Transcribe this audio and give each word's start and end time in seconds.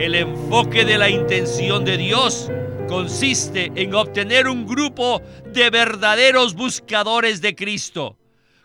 El 0.00 0.14
enfoque 0.14 0.86
de 0.86 0.96
la 0.96 1.10
intención 1.10 1.84
de 1.84 1.98
Dios 1.98 2.50
consiste 2.88 3.70
en 3.74 3.94
obtener 3.94 4.48
un 4.48 4.66
grupo 4.66 5.20
de 5.52 5.68
verdaderos 5.68 6.54
buscadores 6.54 7.42
de 7.42 7.54
Cristo. 7.54 8.16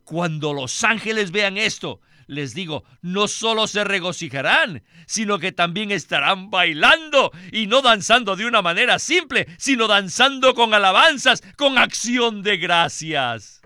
Cuando 0.06 0.54
los 0.54 0.82
ángeles 0.86 1.32
vean 1.32 1.58
esto, 1.58 2.00
les 2.28 2.54
digo, 2.54 2.86
no 3.02 3.28
solo 3.28 3.68
se 3.68 3.84
regocijarán, 3.84 4.82
sino 5.08 5.38
que 5.38 5.52
también 5.52 5.92
estarán 5.92 6.50
bailando 6.50 7.34
y 7.52 7.68
no 7.68 7.82
danzando 7.82 8.38
de 8.38 8.46
una 8.46 8.62
manera 8.62 8.98
simple, 8.98 9.46
sino 9.58 9.88
danzando 9.90 10.54
con 10.54 10.74
alabanzas, 10.74 11.44
con 11.58 11.78
acción 11.78 12.44
de 12.44 12.56
gracias. 12.56 13.62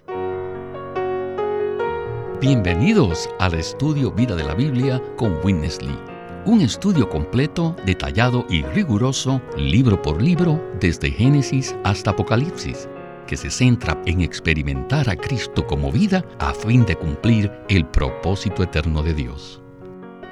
Bienvenidos 2.41 3.29
al 3.37 3.53
estudio 3.53 4.11
Vida 4.11 4.35
de 4.35 4.43
la 4.43 4.55
Biblia 4.55 4.99
con 5.17 5.37
Winnesley. 5.43 6.08
Un 6.45 6.61
estudio 6.61 7.09
completo, 7.09 7.75
detallado 7.85 8.45
y 8.49 8.63
riguroso, 8.63 9.41
libro 9.57 10.01
por 10.01 10.21
libro, 10.21 10.63
desde 10.79 11.11
Génesis 11.11 11.75
hasta 11.83 12.11
Apocalipsis 12.11 12.87
que 13.29 13.37
se 13.37 13.49
centra 13.51 14.01
en 14.07 14.21
experimentar 14.21 15.07
a 15.07 15.15
Cristo 15.15 15.67
como 15.67 15.91
vida 15.91 16.25
a 16.39 16.51
fin 16.51 16.83
de 16.83 16.95
cumplir 16.95 17.51
el 17.69 17.85
propósito 17.85 18.63
eterno 18.63 19.03
de 19.03 19.13
Dios. 19.13 19.61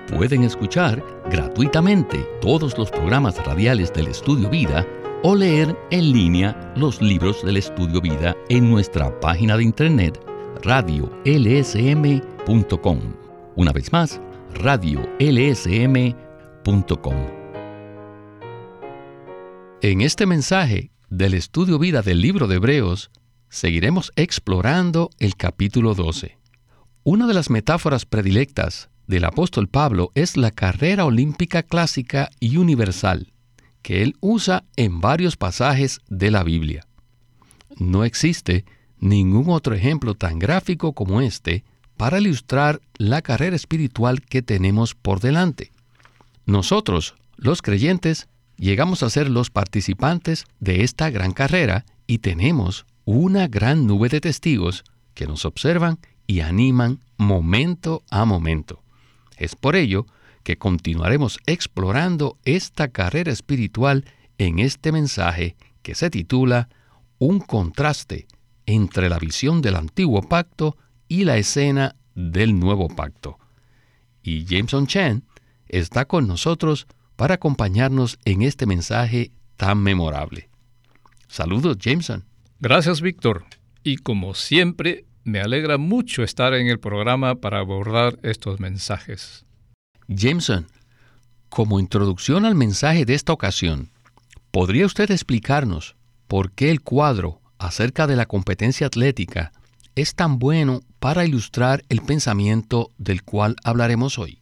Pueden 0.08 0.44
escuchar 0.44 1.06
gratuitamente 1.30 2.18
todos 2.42 2.76
los 2.76 2.90
programas 2.90 3.38
radiales 3.46 3.94
del 3.94 4.08
Estudio 4.08 4.50
Vida 4.50 4.84
o 5.22 5.36
leer 5.36 5.78
en 5.92 6.12
línea 6.12 6.74
los 6.76 7.00
libros 7.00 7.46
del 7.46 7.58
Estudio 7.58 8.02
Vida 8.02 8.36
en 8.50 8.68
nuestra 8.68 9.20
página 9.20 9.56
de 9.58 9.66
internet 9.66 10.20
radiolsm.com. 10.64 13.00
Una 13.56 13.72
vez 13.72 13.92
más, 13.92 14.20
radiolsm.com. 14.58 16.18
En 19.82 20.02
este 20.02 20.26
mensaje 20.26 20.92
del 21.10 21.36
estudio 21.36 21.78
vida 21.80 22.02
del 22.02 22.22
libro 22.22 22.48
de 22.48 22.56
Hebreos, 22.56 23.12
seguiremos 23.50 24.12
explorando 24.16 25.10
el 25.20 25.36
capítulo 25.36 25.94
12. 25.94 26.38
Una 27.04 27.28
de 27.28 27.34
las 27.34 27.50
metáforas 27.50 28.06
predilectas 28.06 28.90
del 29.06 29.24
apóstol 29.26 29.70
Pablo 29.70 30.12
es 30.16 30.36
la 30.36 30.52
carrera 30.52 31.06
olímpica 31.06 31.64
clásica 31.64 32.30
y 32.40 32.58
universal, 32.58 33.32
que 33.82 34.02
él 34.02 34.16
usa 34.20 34.66
en 34.76 35.00
varios 35.00 35.38
pasajes 35.38 36.02
de 36.10 36.32
la 36.32 36.44
Biblia. 36.44 36.86
No 37.78 38.04
existe 38.04 38.66
ningún 39.00 39.50
otro 39.50 39.76
ejemplo 39.76 40.16
tan 40.16 40.40
gráfico 40.40 40.94
como 40.94 41.22
este 41.22 41.64
para 41.98 42.20
ilustrar 42.20 42.80
la 42.98 43.22
carrera 43.22 43.56
espiritual 43.56 44.22
que 44.22 44.42
tenemos 44.42 44.96
por 44.96 45.20
delante. 45.20 45.72
Nosotros, 46.46 47.16
los 47.36 47.62
creyentes, 47.62 48.30
llegamos 48.56 49.04
a 49.04 49.10
ser 49.10 49.30
los 49.30 49.50
participantes 49.50 50.46
de 50.60 50.84
esta 50.84 51.10
gran 51.10 51.34
carrera 51.34 51.86
y 52.06 52.20
tenemos 52.20 52.86
una 53.04 53.48
gran 53.48 53.88
nube 53.88 54.10
de 54.10 54.22
testigos 54.22 54.84
que 55.14 55.28
nos 55.28 55.46
observan 55.46 56.00
y 56.28 56.42
animan 56.42 57.00
momento 57.18 58.04
a 58.10 58.26
momento. 58.26 58.84
Es 59.38 59.56
por 59.56 59.76
ello 59.76 60.06
que 60.44 60.58
continuaremos 60.58 61.40
explorando 61.46 62.38
esta 62.46 62.88
carrera 62.90 63.32
espiritual 63.32 64.06
en 64.38 64.60
este 64.60 64.92
mensaje 64.92 65.56
que 65.82 65.96
se 65.96 66.10
titula 66.10 66.70
Un 67.18 67.40
contraste 67.40 68.28
entre 68.66 69.10
la 69.10 69.20
visión 69.20 69.62
del 69.62 69.76
antiguo 69.76 70.22
pacto 70.22 70.78
y 71.08 71.24
la 71.24 71.38
escena 71.38 71.96
del 72.16 72.60
nuevo 72.60 72.88
pacto. 72.88 73.38
Y 74.24 74.46
Jameson 74.46 74.88
Chen 74.88 75.24
está 75.68 76.06
con 76.06 76.28
nosotros 76.28 76.88
para 77.16 77.36
acompañarnos 77.36 78.20
en 78.26 78.42
este 78.42 78.66
mensaje 78.66 79.32
tan 79.56 79.80
memorable. 79.80 80.50
Saludos, 81.28 81.78
Jameson. 81.78 82.26
Gracias, 82.60 83.02
Víctor. 83.02 83.46
Y 83.84 83.98
como 83.98 84.34
siempre, 84.34 85.06
me 85.24 85.40
alegra 85.40 85.78
mucho 85.78 86.24
estar 86.24 86.54
en 86.54 86.68
el 86.68 86.80
programa 86.80 87.36
para 87.36 87.60
abordar 87.60 88.18
estos 88.24 88.60
mensajes. 88.60 89.46
Jameson, 90.08 90.68
como 91.50 91.80
introducción 91.80 92.46
al 92.46 92.56
mensaje 92.56 93.06
de 93.06 93.14
esta 93.14 93.34
ocasión, 93.34 93.90
¿podría 94.52 94.86
usted 94.86 95.12
explicarnos 95.12 95.96
por 96.28 96.52
qué 96.52 96.72
el 96.72 96.82
cuadro 96.82 97.42
acerca 97.58 98.08
de 98.08 98.16
la 98.16 98.26
competencia 98.26 98.88
atlética 98.88 99.52
es 99.98 100.14
tan 100.14 100.38
bueno 100.38 100.82
para 101.00 101.26
ilustrar 101.26 101.84
el 101.90 102.02
pensamiento 102.02 102.92
del 103.00 103.24
cual 103.24 103.56
hablaremos 103.64 104.20
hoy? 104.20 104.42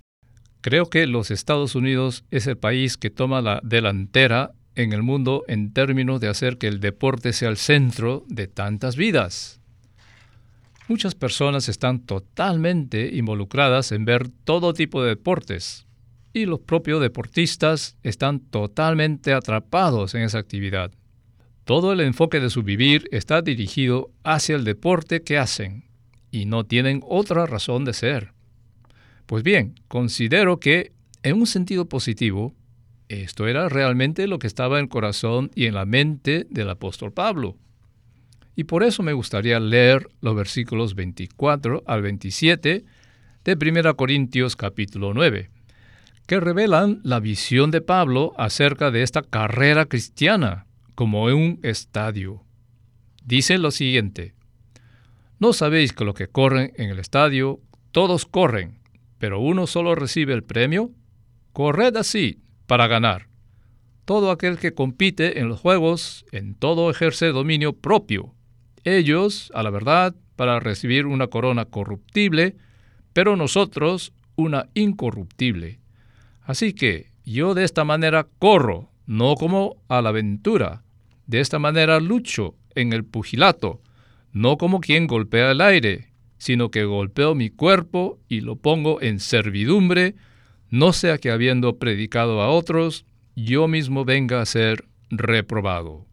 Creo 0.59 0.89
que 0.89 1.07
los 1.07 1.31
Estados 1.31 1.75
Unidos 1.75 2.25
es 2.29 2.45
el 2.45 2.57
país 2.57 2.97
que 2.97 3.09
toma 3.09 3.41
la 3.41 3.61
delantera 3.63 4.51
en 4.75 4.91
el 4.91 5.01
mundo 5.01 5.45
en 5.47 5.71
términos 5.71 6.19
de 6.19 6.27
hacer 6.27 6.57
que 6.57 6.67
el 6.67 6.81
deporte 6.81 7.31
sea 7.31 7.47
el 7.47 7.55
centro 7.55 8.25
de 8.27 8.47
tantas 8.47 8.97
vidas. 8.97 9.61
Muchas 10.89 11.15
personas 11.15 11.69
están 11.69 12.01
totalmente 12.01 13.15
involucradas 13.15 13.93
en 13.93 14.03
ver 14.03 14.27
todo 14.27 14.73
tipo 14.73 15.01
de 15.01 15.09
deportes 15.09 15.87
y 16.33 16.47
los 16.47 16.59
propios 16.59 16.99
deportistas 16.99 17.95
están 18.03 18.41
totalmente 18.41 19.31
atrapados 19.31 20.15
en 20.15 20.23
esa 20.23 20.37
actividad. 20.37 20.91
Todo 21.65 21.91
el 21.91 21.99
enfoque 22.01 22.39
de 22.39 22.51
su 22.51 22.61
vivir 22.61 23.09
está 23.11 23.41
dirigido 23.41 24.11
hacia 24.23 24.55
el 24.55 24.65
deporte 24.65 25.23
que 25.23 25.39
hacen 25.39 25.85
y 26.29 26.45
no 26.45 26.63
tienen 26.63 27.01
otra 27.03 27.47
razón 27.47 27.85
de 27.85 27.93
ser. 27.93 28.33
Pues 29.25 29.41
bien, 29.41 29.73
considero 29.87 30.59
que, 30.59 30.91
en 31.23 31.37
un 31.37 31.47
sentido 31.47 31.89
positivo, 31.89 32.53
esto 33.09 33.47
era 33.47 33.67
realmente 33.67 34.27
lo 34.27 34.37
que 34.37 34.45
estaba 34.45 34.77
en 34.77 34.83
el 34.83 34.89
corazón 34.89 35.49
y 35.55 35.65
en 35.65 35.73
la 35.73 35.85
mente 35.85 36.45
del 36.51 36.69
apóstol 36.69 37.11
Pablo. 37.11 37.57
Y 38.55 38.65
por 38.65 38.83
eso 38.83 39.01
me 39.01 39.13
gustaría 39.13 39.59
leer 39.59 40.07
los 40.21 40.35
versículos 40.35 40.93
24 40.93 41.83
al 41.87 42.03
27 42.03 42.85
de 43.43 43.69
1 43.81 43.95
Corintios 43.95 44.55
capítulo 44.55 45.15
9, 45.15 45.49
que 46.27 46.39
revelan 46.39 47.01
la 47.03 47.19
visión 47.19 47.71
de 47.71 47.81
Pablo 47.81 48.33
acerca 48.37 48.91
de 48.91 49.01
esta 49.01 49.23
carrera 49.23 49.87
cristiana 49.87 50.67
como 50.95 51.29
en 51.29 51.35
un 51.35 51.59
estadio. 51.63 52.43
Dice 53.23 53.57
lo 53.57 53.71
siguiente, 53.71 54.33
¿no 55.39 55.53
sabéis 55.53 55.93
que 55.93 56.05
lo 56.05 56.13
que 56.13 56.27
corren 56.27 56.71
en 56.75 56.89
el 56.89 56.99
estadio, 56.99 57.59
todos 57.91 58.25
corren, 58.25 58.79
pero 59.19 59.39
uno 59.39 59.67
solo 59.67 59.95
recibe 59.95 60.33
el 60.33 60.43
premio? 60.43 60.91
Corred 61.53 61.95
así 61.97 62.41
para 62.65 62.87
ganar. 62.87 63.27
Todo 64.05 64.31
aquel 64.31 64.57
que 64.57 64.73
compite 64.73 65.39
en 65.39 65.49
los 65.49 65.59
juegos, 65.59 66.25
en 66.31 66.55
todo 66.55 66.89
ejerce 66.91 67.27
dominio 67.27 67.73
propio. 67.73 68.33
Ellos, 68.83 69.51
a 69.55 69.63
la 69.63 69.71
verdad, 69.71 70.15
para 70.35 70.59
recibir 70.59 71.05
una 71.05 71.27
corona 71.27 71.65
corruptible, 71.65 72.55
pero 73.13 73.35
nosotros 73.35 74.13
una 74.35 74.69
incorruptible. 74.73 75.79
Así 76.43 76.73
que 76.73 77.11
yo 77.25 77.55
de 77.55 77.63
esta 77.63 77.83
manera 77.83 78.27
corro, 78.37 78.91
no 79.07 79.35
como 79.35 79.77
a 79.87 80.01
la 80.01 80.09
aventura. 80.09 80.83
De 81.27 81.39
esta 81.39 81.59
manera 81.59 81.99
lucho 81.99 82.55
en 82.75 82.93
el 82.93 83.03
pugilato, 83.03 83.81
no 84.31 84.57
como 84.57 84.79
quien 84.79 85.07
golpea 85.07 85.51
el 85.51 85.61
aire, 85.61 86.09
sino 86.37 86.69
que 86.69 86.83
golpeo 86.83 87.35
mi 87.35 87.49
cuerpo 87.49 88.19
y 88.27 88.41
lo 88.41 88.57
pongo 88.57 89.01
en 89.01 89.19
servidumbre, 89.19 90.15
no 90.69 90.93
sea 90.93 91.17
que 91.17 91.31
habiendo 91.31 91.77
predicado 91.77 92.41
a 92.41 92.49
otros, 92.49 93.05
yo 93.35 93.67
mismo 93.67 94.05
venga 94.05 94.41
a 94.41 94.45
ser 94.45 94.85
reprobado. 95.09 96.05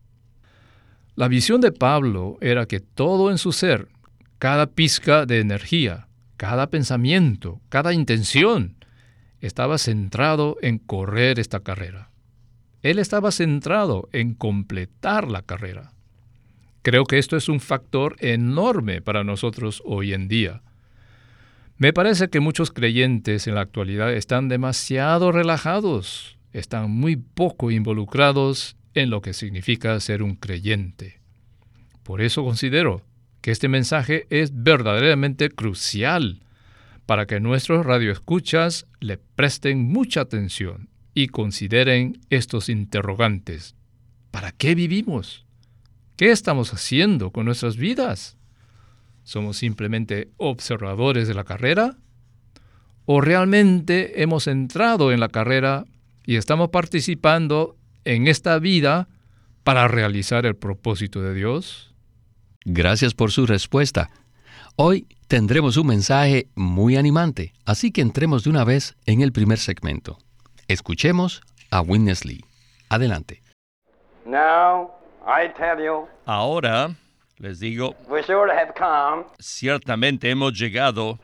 La 1.14 1.28
visión 1.28 1.60
de 1.60 1.72
Pablo 1.72 2.38
era 2.40 2.66
que 2.66 2.80
todo 2.80 3.30
en 3.30 3.38
su 3.38 3.52
ser, 3.52 3.88
cada 4.38 4.66
pizca 4.66 5.26
de 5.26 5.40
energía, 5.40 6.08
cada 6.36 6.70
pensamiento, 6.70 7.60
cada 7.68 7.92
intención, 7.92 8.76
estaba 9.40 9.78
centrado 9.78 10.56
en 10.62 10.78
correr 10.78 11.38
esta 11.38 11.60
carrera. 11.60 12.11
Él 12.82 12.98
estaba 12.98 13.30
centrado 13.30 14.08
en 14.12 14.34
completar 14.34 15.28
la 15.28 15.42
carrera. 15.42 15.92
Creo 16.82 17.04
que 17.04 17.18
esto 17.18 17.36
es 17.36 17.48
un 17.48 17.60
factor 17.60 18.16
enorme 18.18 19.00
para 19.00 19.22
nosotros 19.22 19.82
hoy 19.84 20.12
en 20.12 20.26
día. 20.26 20.62
Me 21.78 21.92
parece 21.92 22.28
que 22.28 22.40
muchos 22.40 22.72
creyentes 22.72 23.46
en 23.46 23.54
la 23.54 23.60
actualidad 23.60 24.12
están 24.12 24.48
demasiado 24.48 25.30
relajados, 25.30 26.38
están 26.52 26.90
muy 26.90 27.16
poco 27.16 27.70
involucrados 27.70 28.76
en 28.94 29.10
lo 29.10 29.22
que 29.22 29.32
significa 29.32 29.98
ser 30.00 30.22
un 30.22 30.34
creyente. 30.34 31.20
Por 32.02 32.20
eso 32.20 32.44
considero 32.44 33.02
que 33.40 33.52
este 33.52 33.68
mensaje 33.68 34.26
es 34.28 34.50
verdaderamente 34.62 35.50
crucial 35.50 36.42
para 37.06 37.26
que 37.26 37.40
nuestros 37.40 37.86
radioescuchas 37.86 38.86
le 39.00 39.18
presten 39.18 39.84
mucha 39.84 40.20
atención 40.22 40.91
y 41.14 41.28
consideren 41.28 42.20
estos 42.30 42.68
interrogantes. 42.68 43.74
¿Para 44.30 44.52
qué 44.52 44.74
vivimos? 44.74 45.44
¿Qué 46.16 46.30
estamos 46.30 46.72
haciendo 46.72 47.30
con 47.30 47.46
nuestras 47.46 47.76
vidas? 47.76 48.36
¿Somos 49.24 49.56
simplemente 49.56 50.30
observadores 50.36 51.28
de 51.28 51.34
la 51.34 51.44
carrera? 51.44 51.96
¿O 53.04 53.20
realmente 53.20 54.22
hemos 54.22 54.46
entrado 54.46 55.12
en 55.12 55.20
la 55.20 55.28
carrera 55.28 55.84
y 56.24 56.36
estamos 56.36 56.70
participando 56.70 57.76
en 58.04 58.26
esta 58.26 58.58
vida 58.58 59.08
para 59.64 59.88
realizar 59.88 60.46
el 60.46 60.56
propósito 60.56 61.22
de 61.22 61.34
Dios? 61.34 61.94
Gracias 62.64 63.14
por 63.14 63.32
su 63.32 63.46
respuesta. 63.46 64.10
Hoy 64.76 65.06
tendremos 65.26 65.76
un 65.76 65.88
mensaje 65.88 66.48
muy 66.54 66.96
animante, 66.96 67.52
así 67.64 67.90
que 67.90 68.00
entremos 68.00 68.44
de 68.44 68.50
una 68.50 68.64
vez 68.64 68.96
en 69.06 69.20
el 69.20 69.32
primer 69.32 69.58
segmento. 69.58 70.18
Escuchemos 70.72 71.42
a 71.70 71.82
Witness 71.82 72.24
Lee. 72.24 72.42
Adelante. 72.88 73.42
Ahora 76.24 76.96
les 77.36 77.60
digo, 77.60 77.94
ciertamente 79.38 80.30
hemos 80.30 80.58
llegado 80.58 81.18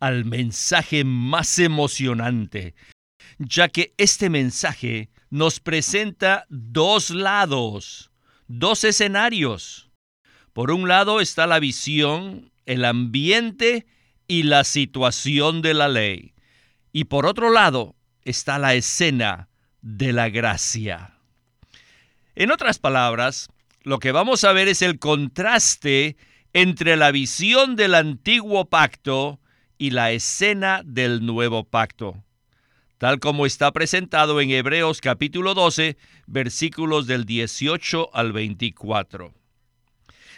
al 0.00 0.24
mensaje 0.24 1.04
más 1.04 1.58
emocionante, 1.58 2.74
ya 3.38 3.68
que 3.68 3.92
este 3.98 4.30
mensaje 4.30 5.10
nos 5.28 5.60
presenta 5.60 6.46
dos 6.48 7.10
lados, 7.10 8.10
dos 8.48 8.84
escenarios. 8.84 9.90
Por 10.54 10.70
un 10.70 10.88
lado 10.88 11.20
está 11.20 11.46
la 11.46 11.58
visión, 11.58 12.50
el 12.64 12.86
ambiente 12.86 13.86
y 14.28 14.44
la 14.44 14.64
situación 14.64 15.62
de 15.62 15.74
la 15.74 15.88
ley. 15.88 16.34
Y 16.92 17.04
por 17.04 17.26
otro 17.26 17.50
lado 17.50 17.94
está 18.22 18.58
la 18.58 18.74
escena 18.74 19.48
de 19.82 20.12
la 20.12 20.30
gracia. 20.30 21.18
En 22.34 22.50
otras 22.50 22.78
palabras, 22.78 23.48
lo 23.82 23.98
que 23.98 24.12
vamos 24.12 24.44
a 24.44 24.52
ver 24.52 24.68
es 24.68 24.82
el 24.82 24.98
contraste 24.98 26.16
entre 26.52 26.96
la 26.96 27.10
visión 27.10 27.76
del 27.76 27.94
antiguo 27.94 28.64
pacto 28.64 29.40
y 29.76 29.90
la 29.90 30.12
escena 30.12 30.82
del 30.84 31.26
nuevo 31.26 31.64
pacto, 31.64 32.24
tal 32.98 33.18
como 33.18 33.44
está 33.44 33.72
presentado 33.72 34.40
en 34.40 34.50
Hebreos 34.50 35.00
capítulo 35.00 35.54
12, 35.54 35.96
versículos 36.26 37.06
del 37.06 37.24
18 37.24 38.10
al 38.14 38.32
24. 38.32 39.34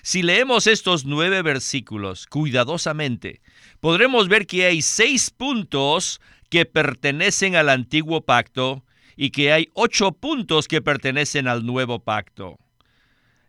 Si 0.07 0.23
leemos 0.23 0.69
estos 0.69 1.05
nueve 1.05 1.43
versículos 1.43 2.29
cuidadosamente, 2.29 3.41
podremos 3.81 4.29
ver 4.29 4.47
que 4.47 4.65
hay 4.65 4.81
seis 4.81 5.33
puntos 5.33 6.21
que 6.49 6.65
pertenecen 6.65 7.57
al 7.57 7.69
antiguo 7.69 8.21
pacto 8.21 8.85
y 9.17 9.31
que 9.31 9.53
hay 9.53 9.69
ocho 9.75 10.13
puntos 10.13 10.69
que 10.69 10.81
pertenecen 10.81 11.49
al 11.49 11.67
nuevo 11.67 11.99
pacto. 11.99 12.57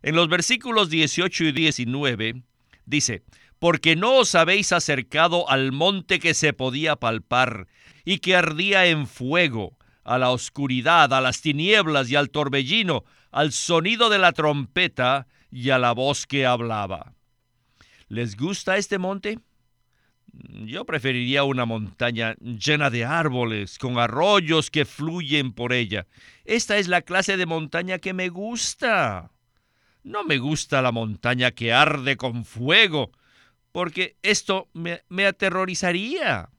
En 0.02 0.16
los 0.16 0.30
versículos 0.30 0.90
18 0.90 1.44
y 1.44 1.52
19 1.52 2.42
dice, 2.88 3.22
porque 3.60 3.96
no 3.96 4.16
os 4.16 4.34
habéis 4.34 4.72
acercado 4.72 5.48
al 5.52 5.72
monte 5.72 6.18
que 6.18 6.34
se 6.34 6.54
podía 6.54 6.96
palpar 6.96 7.68
y 8.04 8.18
que 8.18 8.36
ardía 8.36 8.88
en 8.88 9.06
fuego, 9.06 9.78
a 10.04 10.18
la 10.18 10.32
oscuridad, 10.32 11.14
a 11.14 11.22
las 11.22 11.40
tinieblas 11.40 12.10
y 12.10 12.16
al 12.16 12.32
torbellino, 12.32 13.04
al 13.30 13.52
sonido 13.52 14.10
de 14.10 14.18
la 14.18 14.32
trompeta 14.32 15.28
y 15.52 15.70
a 15.70 15.80
la 15.80 15.94
voz 15.94 16.26
que 16.26 16.46
hablaba. 16.46 17.14
¿Les 18.08 18.36
gusta 18.36 18.78
este 18.78 18.98
monte? 18.98 19.40
Yo 20.66 20.86
preferiría 20.86 21.44
una 21.44 21.66
montaña 21.66 22.36
llena 22.40 22.90
de 22.90 23.06
árboles, 23.06 23.80
con 23.80 23.98
arroyos 23.98 24.70
que 24.70 24.86
fluyen 24.86 25.52
por 25.54 25.74
ella. 25.74 26.08
Esta 26.46 26.78
es 26.78 26.88
la 26.88 27.02
clase 27.02 27.38
de 27.38 27.46
montaña 27.46 27.98
que 28.00 28.14
me 28.14 28.30
gusta. 28.30 29.32
No 30.04 30.24
me 30.24 30.38
gusta 30.38 30.82
la 30.82 30.92
montaña 30.92 31.52
que 31.52 31.74
arde 31.74 32.18
con 32.18 32.46
fuego, 32.46 33.12
porque 33.72 34.18
esto 34.22 34.70
me, 34.74 35.04
me 35.10 35.26
aterrorizaría. 35.26 36.50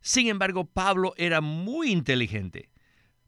Sin 0.00 0.28
embargo, 0.28 0.64
Pablo 0.64 1.14
era 1.16 1.40
muy 1.40 1.90
inteligente. 1.90 2.70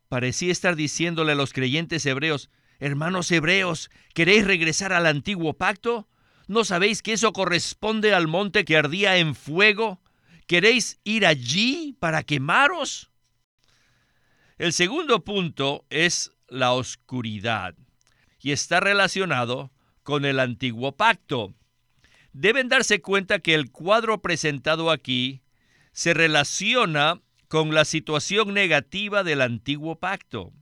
Parecía 0.09 0.53
estar 0.53 0.77
diciéndole 0.77 1.33
a 1.33 1.37
los 1.37 1.53
creyentes 1.53 2.05
hebreos, 2.05 2.51
Hermanos 2.83 3.31
hebreos, 3.31 3.93
¿queréis 4.13 4.45
regresar 4.45 4.93
al 4.93 5.07
antiguo 5.07 5.53
pacto? 5.53 6.09
¿No 6.49 6.65
sabéis 6.65 7.01
que 7.01 7.13
eso 7.13 7.33
corresponde 7.33 8.13
al 8.13 8.27
monte 8.27 8.65
que 8.65 8.77
ardía 8.77 9.19
en 9.19 9.37
fuego? 9.37 10.01
¿Queréis 10.49 10.99
ir 11.05 11.25
allí 11.25 11.97
para 12.01 12.25
quemaros? 12.25 13.13
El 14.59 14.73
segundo 14.73 15.23
punto 15.23 15.87
es 15.91 16.33
la 16.49 16.73
oscuridad 16.73 17.77
y 18.41 18.51
está 18.51 18.81
relacionado 18.81 19.71
con 20.03 20.25
el 20.25 20.41
antiguo 20.41 20.97
pacto. 20.97 21.55
Deben 22.33 22.69
darse 22.69 23.01
cuenta 23.01 23.39
que 23.39 23.55
el 23.55 23.71
cuadro 23.71 24.21
presentado 24.23 24.91
aquí 24.91 25.43
se 25.93 26.15
relaciona 26.15 27.23
con 27.47 27.73
la 27.75 27.85
situación 27.85 28.53
negativa 28.55 29.23
del 29.23 29.41
antiguo 29.41 30.01
pacto. 30.01 30.53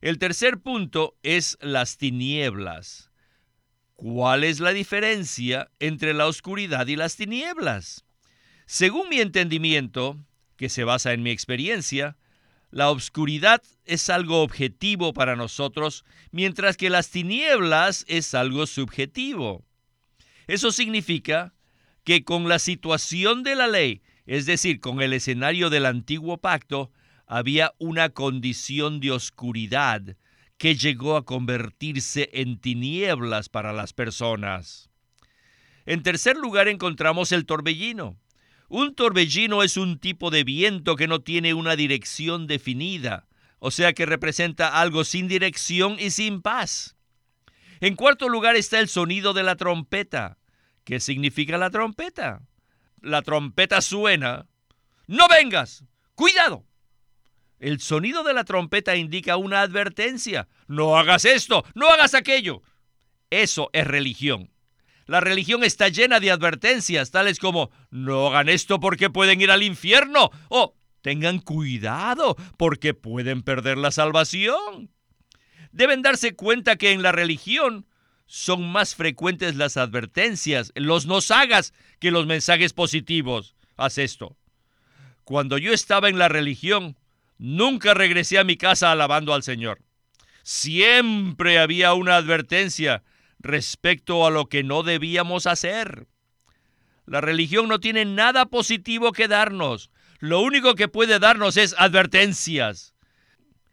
El 0.00 0.18
tercer 0.18 0.60
punto 0.60 1.16
es 1.24 1.58
las 1.60 1.96
tinieblas. 1.96 3.10
¿Cuál 3.94 4.44
es 4.44 4.60
la 4.60 4.72
diferencia 4.72 5.72
entre 5.80 6.14
la 6.14 6.28
oscuridad 6.28 6.86
y 6.86 6.94
las 6.94 7.16
tinieblas? 7.16 8.04
Según 8.64 9.08
mi 9.08 9.18
entendimiento, 9.20 10.16
que 10.56 10.68
se 10.68 10.84
basa 10.84 11.14
en 11.14 11.24
mi 11.24 11.30
experiencia, 11.30 12.16
la 12.70 12.90
oscuridad 12.90 13.60
es 13.86 14.08
algo 14.08 14.42
objetivo 14.42 15.12
para 15.12 15.34
nosotros, 15.34 16.04
mientras 16.30 16.76
que 16.76 16.90
las 16.90 17.10
tinieblas 17.10 18.04
es 18.06 18.34
algo 18.34 18.68
subjetivo. 18.68 19.64
Eso 20.46 20.70
significa 20.70 21.54
que 22.04 22.22
con 22.22 22.48
la 22.48 22.60
situación 22.60 23.42
de 23.42 23.56
la 23.56 23.66
ley, 23.66 24.02
es 24.26 24.46
decir, 24.46 24.78
con 24.78 25.02
el 25.02 25.12
escenario 25.12 25.70
del 25.70 25.86
antiguo 25.86 26.38
pacto, 26.38 26.92
había 27.28 27.74
una 27.78 28.08
condición 28.08 29.00
de 29.00 29.12
oscuridad 29.12 30.16
que 30.56 30.74
llegó 30.74 31.16
a 31.16 31.24
convertirse 31.24 32.30
en 32.32 32.58
tinieblas 32.58 33.48
para 33.50 33.72
las 33.72 33.92
personas. 33.92 34.88
En 35.84 36.02
tercer 36.02 36.36
lugar 36.36 36.68
encontramos 36.68 37.30
el 37.32 37.44
torbellino. 37.44 38.18
Un 38.68 38.94
torbellino 38.94 39.62
es 39.62 39.76
un 39.76 39.98
tipo 39.98 40.30
de 40.30 40.42
viento 40.42 40.96
que 40.96 41.06
no 41.06 41.20
tiene 41.20 41.54
una 41.54 41.76
dirección 41.76 42.46
definida, 42.46 43.28
o 43.58 43.70
sea 43.70 43.92
que 43.92 44.06
representa 44.06 44.80
algo 44.80 45.04
sin 45.04 45.28
dirección 45.28 45.96
y 45.98 46.10
sin 46.10 46.42
paz. 46.42 46.96
En 47.80 47.94
cuarto 47.94 48.28
lugar 48.28 48.56
está 48.56 48.80
el 48.80 48.88
sonido 48.88 49.34
de 49.34 49.42
la 49.42 49.56
trompeta. 49.56 50.38
¿Qué 50.84 50.98
significa 50.98 51.58
la 51.58 51.70
trompeta? 51.70 52.42
La 53.00 53.22
trompeta 53.22 53.80
suena. 53.80 54.46
No 55.06 55.28
vengas. 55.28 55.84
Cuidado. 56.14 56.64
El 57.58 57.80
sonido 57.80 58.22
de 58.22 58.34
la 58.34 58.44
trompeta 58.44 58.96
indica 58.96 59.36
una 59.36 59.62
advertencia. 59.62 60.48
No 60.66 60.96
hagas 60.96 61.24
esto, 61.24 61.64
no 61.74 61.88
hagas 61.88 62.14
aquello. 62.14 62.62
Eso 63.30 63.70
es 63.72 63.86
religión. 63.86 64.50
La 65.06 65.20
religión 65.20 65.64
está 65.64 65.88
llena 65.88 66.20
de 66.20 66.30
advertencias, 66.30 67.10
tales 67.10 67.38
como 67.38 67.70
no 67.90 68.28
hagan 68.28 68.48
esto 68.48 68.78
porque 68.78 69.08
pueden 69.08 69.40
ir 69.40 69.50
al 69.50 69.62
infierno 69.62 70.30
o 70.48 70.74
tengan 71.00 71.38
cuidado 71.38 72.36
porque 72.58 72.92
pueden 72.92 73.42
perder 73.42 73.78
la 73.78 73.90
salvación. 73.90 74.90
Deben 75.72 76.02
darse 76.02 76.36
cuenta 76.36 76.76
que 76.76 76.92
en 76.92 77.02
la 77.02 77.12
religión 77.12 77.86
son 78.26 78.70
más 78.70 78.94
frecuentes 78.94 79.56
las 79.56 79.78
advertencias, 79.78 80.72
los 80.74 81.06
no 81.06 81.18
hagas, 81.30 81.72
que 81.98 82.10
los 82.10 82.26
mensajes 82.26 82.74
positivos. 82.74 83.54
Haz 83.76 83.96
esto. 83.96 84.36
Cuando 85.24 85.56
yo 85.56 85.72
estaba 85.72 86.10
en 86.10 86.18
la 86.18 86.28
religión, 86.28 86.98
Nunca 87.38 87.94
regresé 87.94 88.38
a 88.38 88.44
mi 88.44 88.56
casa 88.56 88.90
alabando 88.92 89.32
al 89.32 89.42
Señor. 89.42 89.80
Siempre 90.42 91.58
había 91.58 91.94
una 91.94 92.16
advertencia 92.16 93.04
respecto 93.38 94.26
a 94.26 94.30
lo 94.30 94.48
que 94.48 94.64
no 94.64 94.82
debíamos 94.82 95.46
hacer. 95.46 96.08
La 97.06 97.20
religión 97.20 97.68
no 97.68 97.80
tiene 97.80 98.04
nada 98.04 98.46
positivo 98.46 99.12
que 99.12 99.28
darnos. 99.28 99.90
Lo 100.18 100.40
único 100.40 100.74
que 100.74 100.88
puede 100.88 101.18
darnos 101.18 101.56
es 101.56 101.74
advertencias. 101.78 102.94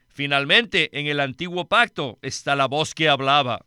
Finalmente, 0.08 0.98
en 0.98 1.08
el 1.08 1.20
antiguo 1.20 1.68
pacto 1.68 2.20
está 2.22 2.56
la 2.56 2.68
voz 2.68 2.94
que 2.94 3.10
hablaba. 3.10 3.66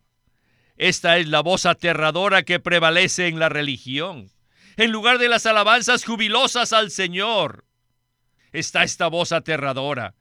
Esta 0.77 1.19
es 1.19 1.27
la 1.27 1.41
voz 1.41 1.67
aterradora 1.67 2.45
que 2.45 2.61
prevalece 2.61 3.27
en 3.27 3.39
la 3.41 3.49
religión. 3.49 4.31
En 4.77 4.93
lugar 4.93 5.19
de 5.19 5.29
las 5.29 5.45
alabanzas 5.45 6.05
jubilosas 6.05 6.73
al 6.73 6.91
Señor, 6.93 7.65
está 8.53 8.83
esta 8.83 9.09
voz 9.09 9.33
aterradora. 9.33 10.15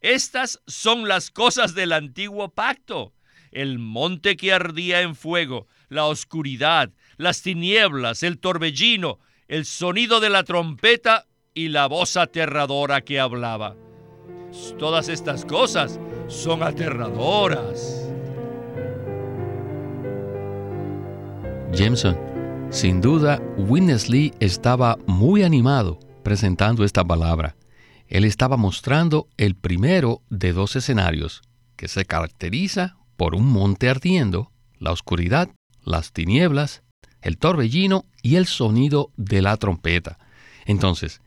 Estas 0.00 0.60
son 0.66 1.08
las 1.08 1.30
cosas 1.30 1.74
del 1.74 1.92
antiguo 1.92 2.50
pacto. 2.50 3.12
El 3.50 3.78
monte 3.78 4.36
que 4.36 4.52
ardía 4.52 5.00
en 5.00 5.14
fuego, 5.14 5.66
la 5.88 6.04
oscuridad, 6.04 6.90
las 7.16 7.42
tinieblas, 7.42 8.22
el 8.22 8.38
torbellino, 8.38 9.18
el 9.48 9.64
sonido 9.64 10.20
de 10.20 10.30
la 10.30 10.44
trompeta 10.44 11.26
y 11.54 11.68
la 11.68 11.86
voz 11.86 12.16
aterradora 12.16 13.00
que 13.00 13.18
hablaba. 13.18 13.74
Todas 14.78 15.08
estas 15.08 15.44
cosas 15.44 15.98
son 16.28 16.62
aterradoras. 16.62 18.08
Jameson, 21.72 22.16
sin 22.70 23.00
duda, 23.00 23.42
Winnesley 23.56 24.32
estaba 24.40 24.98
muy 25.06 25.42
animado 25.42 25.98
presentando 26.22 26.84
esta 26.84 27.04
palabra. 27.04 27.57
Él 28.08 28.24
estaba 28.24 28.56
mostrando 28.56 29.28
el 29.36 29.54
primero 29.54 30.22
de 30.30 30.52
dos 30.52 30.76
escenarios, 30.76 31.42
que 31.76 31.88
se 31.88 32.04
caracteriza 32.04 32.96
por 33.16 33.34
un 33.34 33.46
monte 33.46 33.88
ardiendo, 33.88 34.50
la 34.78 34.92
oscuridad, 34.92 35.50
las 35.84 36.12
tinieblas, 36.12 36.82
el 37.20 37.36
torbellino 37.36 38.06
y 38.22 38.36
el 38.36 38.46
sonido 38.46 39.12
de 39.16 39.42
la 39.42 39.56
trompeta. 39.56 40.18
Entonces, 40.64 41.20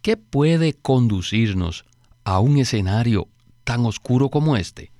¿qué 0.00 0.16
puede 0.16 0.74
conducirnos 0.74 1.84
a 2.24 2.38
un 2.40 2.58
escenario 2.58 3.28
tan 3.64 3.84
oscuro 3.84 4.30
como 4.30 4.56
este? 4.56 4.92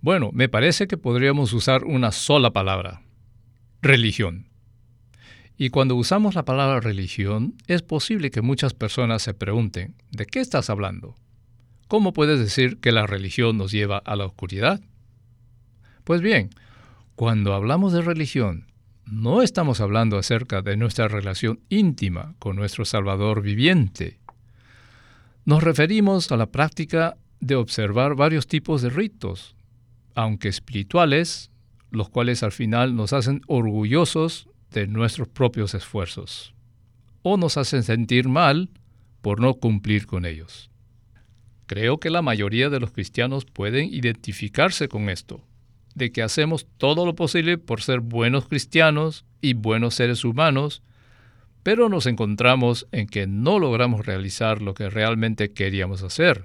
Bueno, 0.00 0.30
me 0.32 0.48
parece 0.48 0.86
que 0.86 0.96
podríamos 0.96 1.52
usar 1.52 1.84
una 1.84 2.12
sola 2.12 2.50
palabra, 2.52 3.02
religión. 3.80 4.51
Y 5.56 5.70
cuando 5.70 5.96
usamos 5.96 6.34
la 6.34 6.44
palabra 6.44 6.80
religión, 6.80 7.54
es 7.66 7.82
posible 7.82 8.30
que 8.30 8.42
muchas 8.42 8.74
personas 8.74 9.22
se 9.22 9.34
pregunten, 9.34 9.94
¿de 10.10 10.26
qué 10.26 10.40
estás 10.40 10.70
hablando? 10.70 11.14
¿Cómo 11.88 12.12
puedes 12.12 12.38
decir 12.38 12.78
que 12.80 12.92
la 12.92 13.06
religión 13.06 13.58
nos 13.58 13.70
lleva 13.70 13.98
a 13.98 14.16
la 14.16 14.24
oscuridad? 14.24 14.80
Pues 16.04 16.20
bien, 16.20 16.50
cuando 17.14 17.54
hablamos 17.54 17.92
de 17.92 18.02
religión, 18.02 18.66
no 19.04 19.42
estamos 19.42 19.80
hablando 19.80 20.16
acerca 20.16 20.62
de 20.62 20.76
nuestra 20.76 21.08
relación 21.08 21.60
íntima 21.68 22.34
con 22.38 22.56
nuestro 22.56 22.84
Salvador 22.84 23.42
viviente. 23.42 24.18
Nos 25.44 25.62
referimos 25.62 26.32
a 26.32 26.36
la 26.36 26.46
práctica 26.46 27.16
de 27.40 27.56
observar 27.56 28.14
varios 28.14 28.46
tipos 28.46 28.80
de 28.80 28.90
ritos, 28.90 29.54
aunque 30.14 30.48
espirituales, 30.48 31.50
los 31.90 32.08
cuales 32.08 32.42
al 32.42 32.52
final 32.52 32.96
nos 32.96 33.12
hacen 33.12 33.42
orgullosos 33.48 34.48
de 34.72 34.86
nuestros 34.86 35.28
propios 35.28 35.74
esfuerzos, 35.74 36.54
o 37.22 37.36
nos 37.36 37.56
hacen 37.56 37.82
sentir 37.82 38.28
mal 38.28 38.70
por 39.20 39.40
no 39.40 39.54
cumplir 39.54 40.06
con 40.06 40.24
ellos. 40.24 40.70
Creo 41.66 41.98
que 41.98 42.10
la 42.10 42.22
mayoría 42.22 42.68
de 42.68 42.80
los 42.80 42.90
cristianos 42.90 43.44
pueden 43.44 43.92
identificarse 43.92 44.88
con 44.88 45.08
esto, 45.08 45.44
de 45.94 46.10
que 46.12 46.22
hacemos 46.22 46.66
todo 46.76 47.06
lo 47.06 47.14
posible 47.14 47.58
por 47.58 47.80
ser 47.82 48.00
buenos 48.00 48.48
cristianos 48.48 49.24
y 49.40 49.54
buenos 49.54 49.94
seres 49.94 50.24
humanos, 50.24 50.82
pero 51.62 51.88
nos 51.88 52.06
encontramos 52.06 52.88
en 52.92 53.06
que 53.06 53.26
no 53.26 53.58
logramos 53.58 54.04
realizar 54.04 54.60
lo 54.60 54.74
que 54.74 54.90
realmente 54.90 55.52
queríamos 55.52 56.02
hacer, 56.02 56.44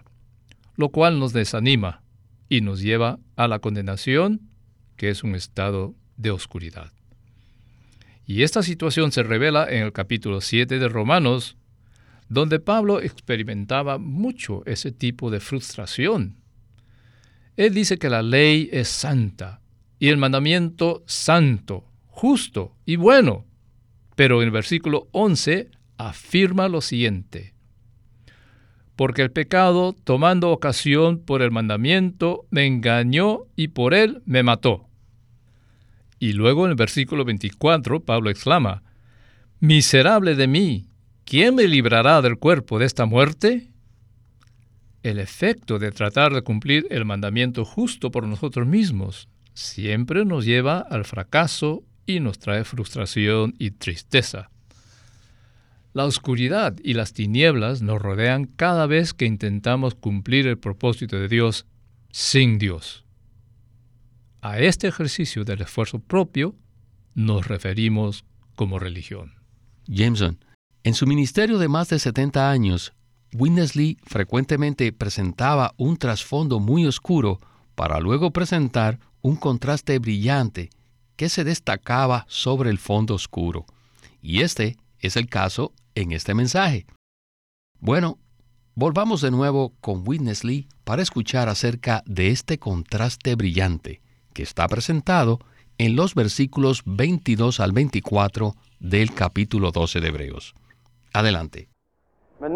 lo 0.76 0.90
cual 0.90 1.20
nos 1.20 1.34
desanima 1.34 2.04
y 2.50 2.62
nos 2.62 2.82
lleva 2.82 3.20
a 3.36 3.48
la 3.48 3.60
condenación, 3.60 4.42
que 4.96 5.10
es 5.10 5.24
un 5.24 5.36
estado 5.36 5.96
de 6.18 6.32
oscuridad. 6.32 6.97
Y 8.30 8.44
esta 8.44 8.62
situación 8.62 9.14
se 9.14 9.24
revela 9.24 9.66
en 9.70 9.84
el 9.84 9.94
capítulo 9.94 10.42
7 10.42 10.80
de 10.80 10.90
Romanos, 10.90 11.56
donde 12.28 12.60
Pablo 12.60 13.00
experimentaba 13.00 13.98
mucho 13.98 14.64
ese 14.66 14.92
tipo 14.92 15.32
de 15.32 15.40
frustración. 15.40 16.36
Él 17.56 17.74
dice 17.74 17.98
que 17.98 18.10
la 18.10 18.22
ley 18.22 18.70
es 18.74 18.90
santa 18.90 19.62
y 19.98 20.10
el 20.10 20.18
mandamiento 20.18 21.04
santo, 21.08 21.86
justo 22.08 22.76
y 22.86 22.98
bueno. 22.98 23.46
Pero 24.18 24.42
en 24.42 24.48
el 24.48 24.52
versículo 24.52 25.08
11 25.14 25.72
afirma 25.98 26.68
lo 26.68 26.82
siguiente. 26.82 27.54
Porque 28.98 29.22
el 29.22 29.32
pecado, 29.32 29.96
tomando 30.04 30.52
ocasión 30.52 31.20
por 31.20 31.42
el 31.42 31.52
mandamiento, 31.52 32.46
me 32.50 32.66
engañó 32.66 33.46
y 33.56 33.70
por 33.70 33.94
él 33.94 34.22
me 34.26 34.44
mató. 34.44 34.87
Y 36.20 36.34
luego 36.34 36.66
en 36.66 36.72
el 36.72 36.76
versículo 36.76 37.26
24 37.26 38.04
Pablo 38.04 38.30
exclama, 38.30 38.84
Miserable 39.60 40.36
de 40.36 40.48
mí, 40.48 40.90
¿quién 41.26 41.56
me 41.56 41.68
librará 41.68 42.22
del 42.22 42.38
cuerpo 42.38 42.80
de 42.80 42.86
esta 42.86 43.06
muerte? 43.06 43.72
El 45.04 45.20
efecto 45.20 45.80
de 45.80 45.92
tratar 45.92 46.34
de 46.34 46.42
cumplir 46.42 46.88
el 46.90 47.06
mandamiento 47.06 47.66
justo 47.66 48.12
por 48.12 48.26
nosotros 48.28 48.68
mismos 48.68 49.30
siempre 49.54 50.26
nos 50.26 50.46
lleva 50.46 50.80
al 50.80 51.06
fracaso 51.06 51.84
y 52.06 52.20
nos 52.20 52.38
trae 52.38 52.64
frustración 52.64 53.56
y 53.58 53.72
tristeza. 53.72 54.50
La 55.94 56.06
oscuridad 56.06 56.76
y 56.84 56.94
las 56.94 57.14
tinieblas 57.14 57.82
nos 57.82 58.00
rodean 58.00 58.46
cada 58.46 58.86
vez 58.86 59.16
que 59.16 59.26
intentamos 59.26 59.96
cumplir 59.96 60.46
el 60.46 60.60
propósito 60.60 61.18
de 61.18 61.28
Dios 61.28 61.66
sin 62.12 62.60
Dios. 62.60 63.07
A 64.42 64.60
este 64.60 64.88
ejercicio 64.88 65.44
del 65.44 65.62
esfuerzo 65.62 65.98
propio 65.98 66.56
nos 67.16 67.48
referimos 67.48 68.24
como 68.56 68.78
religión. 68.78 69.34
Jameson, 69.88 70.44
en 70.84 70.94
su 70.94 71.08
ministerio 71.08 71.58
de 71.58 71.68
más 71.68 71.90
de 71.90 71.98
70 71.98 72.52
años, 72.52 72.94
Winnesley 73.34 73.98
frecuentemente 74.04 74.92
presentaba 74.94 75.74
un 75.78 75.98
trasfondo 75.98 76.60
muy 76.60 76.86
oscuro 76.86 77.40
para 77.74 78.00
luego 78.00 78.32
presentar 78.32 79.00
un 79.22 79.38
contraste 79.38 79.98
brillante 79.98 80.70
que 81.16 81.30
se 81.30 81.44
destacaba 81.44 82.26
sobre 82.30 82.70
el 82.70 82.78
fondo 82.78 83.16
oscuro. 83.16 83.66
Y 84.22 84.42
este 84.42 84.78
es 85.00 85.18
el 85.18 85.28
caso 85.30 85.74
en 85.96 86.12
este 86.12 86.36
mensaje. 86.36 86.86
Bueno, 87.80 88.20
volvamos 88.76 89.22
de 89.22 89.32
nuevo 89.32 89.74
con 89.82 90.08
Winnesley 90.08 90.68
para 90.84 91.02
escuchar 91.02 91.50
acerca 91.50 92.04
de 92.06 92.30
este 92.30 92.60
contraste 92.60 93.34
brillante 93.34 94.02
que 94.38 94.44
está 94.44 94.68
presentado 94.68 95.40
en 95.80 95.96
los 95.96 96.14
versículos 96.14 96.84
22 96.86 97.60
al 97.60 97.72
24 97.72 98.54
del 98.80 99.16
capítulo 99.16 99.72
12 99.72 100.00
de 100.00 100.10
Hebreos. 100.10 100.54
Adelante. 101.12 101.70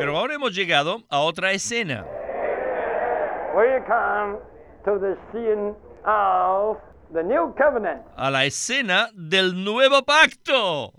Pero 0.00 0.18
ahora 0.18 0.34
hemos 0.34 0.52
llegado 0.52 1.04
a 1.08 1.20
otra 1.20 1.52
escena. 1.52 2.04
A 8.16 8.30
la 8.30 8.46
escena 8.46 9.10
del 9.14 9.62
nuevo 9.62 10.02
pacto. 10.02 10.92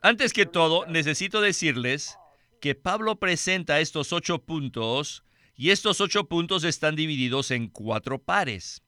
Antes 0.00 0.32
que 0.32 0.46
todo, 0.46 0.86
necesito 0.86 1.40
decirles 1.40 2.20
que 2.62 2.76
Pablo 2.76 3.18
presenta 3.18 3.80
estos 3.80 4.12
ocho 4.12 4.44
puntos 4.44 5.24
y 5.56 5.70
estos 5.70 6.00
ocho 6.00 6.28
puntos 6.28 6.62
están 6.62 6.94
divididos 6.94 7.50
en 7.50 7.66
cuatro 7.66 8.22
pares. 8.22 8.84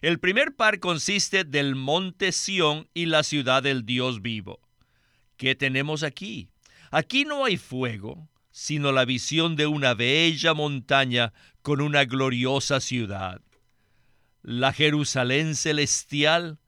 El 0.00 0.20
primer 0.20 0.54
par 0.54 0.78
consiste 0.78 1.42
del 1.42 1.74
monte 1.74 2.30
Sión 2.30 2.88
y 2.94 3.06
la 3.06 3.24
ciudad 3.24 3.64
del 3.64 3.84
Dios 3.84 4.22
vivo. 4.22 4.60
¿Qué 5.36 5.56
tenemos 5.56 6.04
aquí? 6.04 6.50
Aquí 6.92 7.24
no 7.24 7.44
hay 7.44 7.56
fuego, 7.56 8.28
sino 8.52 8.92
la 8.92 9.04
visión 9.04 9.56
de 9.56 9.66
una 9.66 9.94
bella 9.94 10.54
montaña 10.54 11.32
con 11.62 11.80
una 11.80 12.04
gloriosa 12.04 12.78
ciudad. 12.78 13.40
La 14.42 14.72
Jerusalén 14.72 15.56
celestial, 15.56 16.60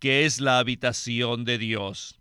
que 0.00 0.24
es 0.24 0.40
la 0.40 0.58
habitación 0.58 1.44
de 1.44 1.58
Dios. 1.58 2.19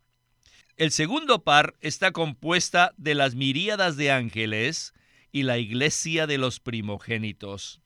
El 0.80 0.92
segundo 0.92 1.44
par 1.44 1.76
está 1.82 2.14
compuesta 2.14 2.94
de 2.96 3.14
las 3.14 3.36
miríadas 3.36 3.98
de 3.98 4.12
ángeles 4.12 4.94
y 5.30 5.44
la 5.44 5.58
iglesia 5.58 6.26
de 6.26 6.38
los 6.38 6.62
primogénitos. 6.62 7.82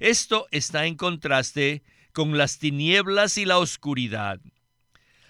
Esto 0.00 0.48
está 0.50 0.86
en 0.86 0.96
contraste 0.96 1.84
con 2.12 2.36
las 2.36 2.58
tinieblas 2.58 3.38
y 3.38 3.44
la 3.44 3.58
oscuridad. 3.58 4.40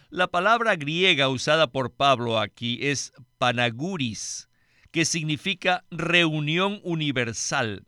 La 0.08 0.28
palabra 0.28 0.76
griega 0.76 1.28
usada 1.28 1.66
por 1.66 1.92
Pablo 1.92 2.38
aquí 2.38 2.78
es 2.80 3.12
panaguris, 3.36 4.48
que 4.90 5.04
significa 5.04 5.84
reunión 5.90 6.80
universal, 6.84 7.84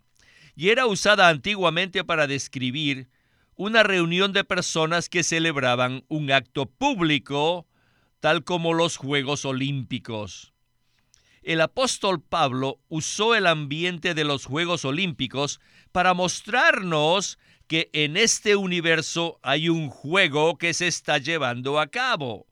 y 0.54 0.68
era 0.68 0.84
usada 0.84 1.30
antiguamente 1.30 2.04
para 2.04 2.26
describir 2.26 3.08
una 3.54 3.82
reunión 3.82 4.34
de 4.34 4.44
personas 4.44 5.08
que 5.08 5.22
celebraban 5.22 6.04
un 6.08 6.30
acto 6.30 6.66
público 6.66 7.66
tal 8.20 8.44
como 8.44 8.74
los 8.74 8.96
Juegos 8.96 9.44
Olímpicos. 9.44 10.52
El 11.42 11.60
apóstol 11.60 12.20
Pablo 12.20 12.80
usó 12.88 13.34
el 13.34 13.46
ambiente 13.46 14.14
de 14.14 14.24
los 14.24 14.46
Juegos 14.46 14.84
Olímpicos 14.84 15.60
para 15.92 16.12
mostrarnos 16.12 17.38
que 17.68 17.88
en 17.92 18.16
este 18.16 18.56
universo 18.56 19.38
hay 19.42 19.68
un 19.68 19.88
juego 19.88 20.58
que 20.58 20.74
se 20.74 20.88
está 20.88 21.18
llevando 21.18 21.78
a 21.78 21.86
cabo. 21.88 22.46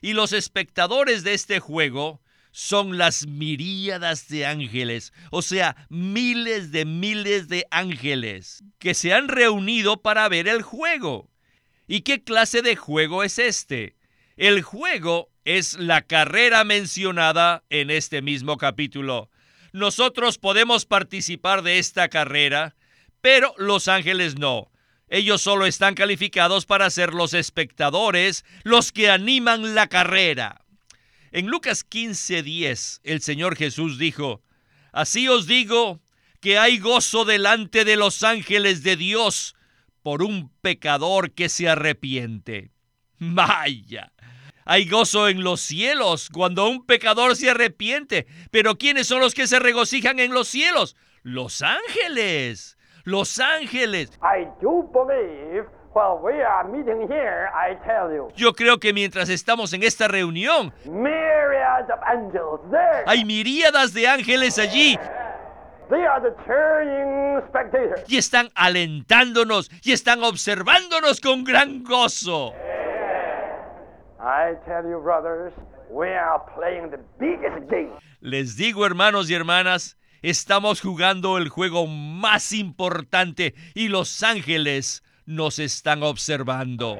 Y 0.00 0.14
los 0.14 0.32
espectadores 0.32 1.22
de 1.22 1.34
este 1.34 1.60
juego 1.60 2.22
son 2.52 2.98
las 2.98 3.26
miríadas 3.26 4.28
de 4.28 4.46
ángeles, 4.46 5.12
o 5.30 5.42
sea, 5.42 5.86
miles 5.88 6.72
de 6.72 6.84
miles 6.84 7.48
de 7.48 7.66
ángeles 7.70 8.64
que 8.78 8.94
se 8.94 9.12
han 9.12 9.28
reunido 9.28 10.02
para 10.02 10.28
ver 10.28 10.48
el 10.48 10.62
juego. 10.62 11.30
¿Y 11.86 12.00
qué 12.00 12.24
clase 12.24 12.62
de 12.62 12.76
juego 12.76 13.22
es 13.22 13.38
este? 13.38 13.96
El 14.40 14.62
juego 14.62 15.28
es 15.44 15.78
la 15.78 16.00
carrera 16.00 16.64
mencionada 16.64 17.62
en 17.68 17.90
este 17.90 18.22
mismo 18.22 18.56
capítulo. 18.56 19.28
Nosotros 19.74 20.38
podemos 20.38 20.86
participar 20.86 21.60
de 21.60 21.78
esta 21.78 22.08
carrera, 22.08 22.74
pero 23.20 23.52
los 23.58 23.86
ángeles 23.86 24.38
no. 24.38 24.72
Ellos 25.10 25.42
solo 25.42 25.66
están 25.66 25.94
calificados 25.94 26.64
para 26.64 26.88
ser 26.88 27.12
los 27.12 27.34
espectadores, 27.34 28.46
los 28.62 28.92
que 28.92 29.10
animan 29.10 29.74
la 29.74 29.88
carrera. 29.88 30.64
En 31.32 31.48
Lucas 31.48 31.84
15:10, 31.84 33.00
el 33.04 33.20
Señor 33.20 33.56
Jesús 33.56 33.98
dijo, 33.98 34.40
Así 34.90 35.28
os 35.28 35.46
digo 35.46 36.00
que 36.40 36.56
hay 36.56 36.78
gozo 36.78 37.26
delante 37.26 37.84
de 37.84 37.96
los 37.96 38.22
ángeles 38.22 38.82
de 38.84 38.96
Dios 38.96 39.54
por 40.02 40.22
un 40.22 40.50
pecador 40.62 41.32
que 41.32 41.50
se 41.50 41.68
arrepiente. 41.68 42.70
Vaya, 43.18 44.10
hay 44.64 44.88
gozo 44.88 45.28
en 45.28 45.42
los 45.42 45.60
cielos 45.60 46.28
cuando 46.32 46.68
un 46.68 46.84
pecador 46.84 47.36
se 47.36 47.50
arrepiente. 47.50 48.26
Pero 48.50 48.76
¿quiénes 48.76 49.06
son 49.06 49.20
los 49.20 49.34
que 49.34 49.46
se 49.46 49.58
regocijan 49.58 50.18
en 50.18 50.32
los 50.32 50.48
cielos? 50.48 50.96
Los 51.22 51.62
ángeles. 51.62 52.76
Los 53.04 53.38
ángeles. 53.40 54.10
Yo 58.36 58.52
creo 58.52 58.78
que 58.78 58.92
mientras 58.92 59.28
estamos 59.28 59.72
en 59.72 59.82
esta 59.82 60.06
reunión, 60.06 60.72
hay 63.06 63.24
miríadas 63.24 63.92
de 63.92 64.06
ángeles 64.06 64.58
allí. 64.58 64.96
Y 68.06 68.16
están 68.16 68.50
alentándonos 68.54 69.70
y 69.82 69.92
están 69.92 70.22
observándonos 70.22 71.20
con 71.20 71.42
gran 71.42 71.82
gozo. 71.82 72.54
Les 78.20 78.56
digo, 78.56 78.86
hermanos 78.86 79.30
y 79.30 79.34
hermanas, 79.34 79.98
estamos 80.22 80.80
jugando 80.80 81.38
el 81.38 81.48
juego 81.48 81.86
más 81.86 82.52
importante 82.52 83.54
y 83.74 83.88
los 83.88 84.22
ángeles 84.22 85.02
nos 85.26 85.58
están 85.58 86.02
observando. 86.02 86.98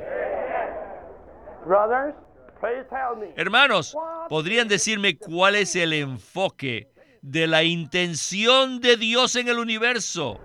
Hermanos, 3.36 3.96
¿podrían 4.28 4.68
decirme 4.68 5.18
cuál 5.18 5.56
es 5.56 5.76
el 5.76 5.92
enfoque 5.92 6.88
de 7.22 7.46
la 7.46 7.62
intención 7.62 8.80
de 8.80 8.96
Dios 8.96 9.36
en 9.36 9.48
el 9.48 9.58
universo? 9.58 10.40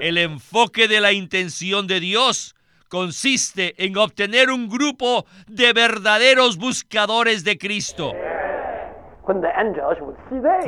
El 0.00 0.18
enfoque 0.18 0.88
de 0.88 1.00
la 1.00 1.12
intención 1.12 1.86
de 1.86 2.00
Dios 2.00 2.54
consiste 2.88 3.74
en 3.84 3.96
obtener 3.96 4.50
un 4.50 4.68
grupo 4.68 5.24
de 5.48 5.72
verdaderos 5.72 6.58
buscadores 6.58 7.42
de 7.42 7.58
Cristo. 7.58 8.12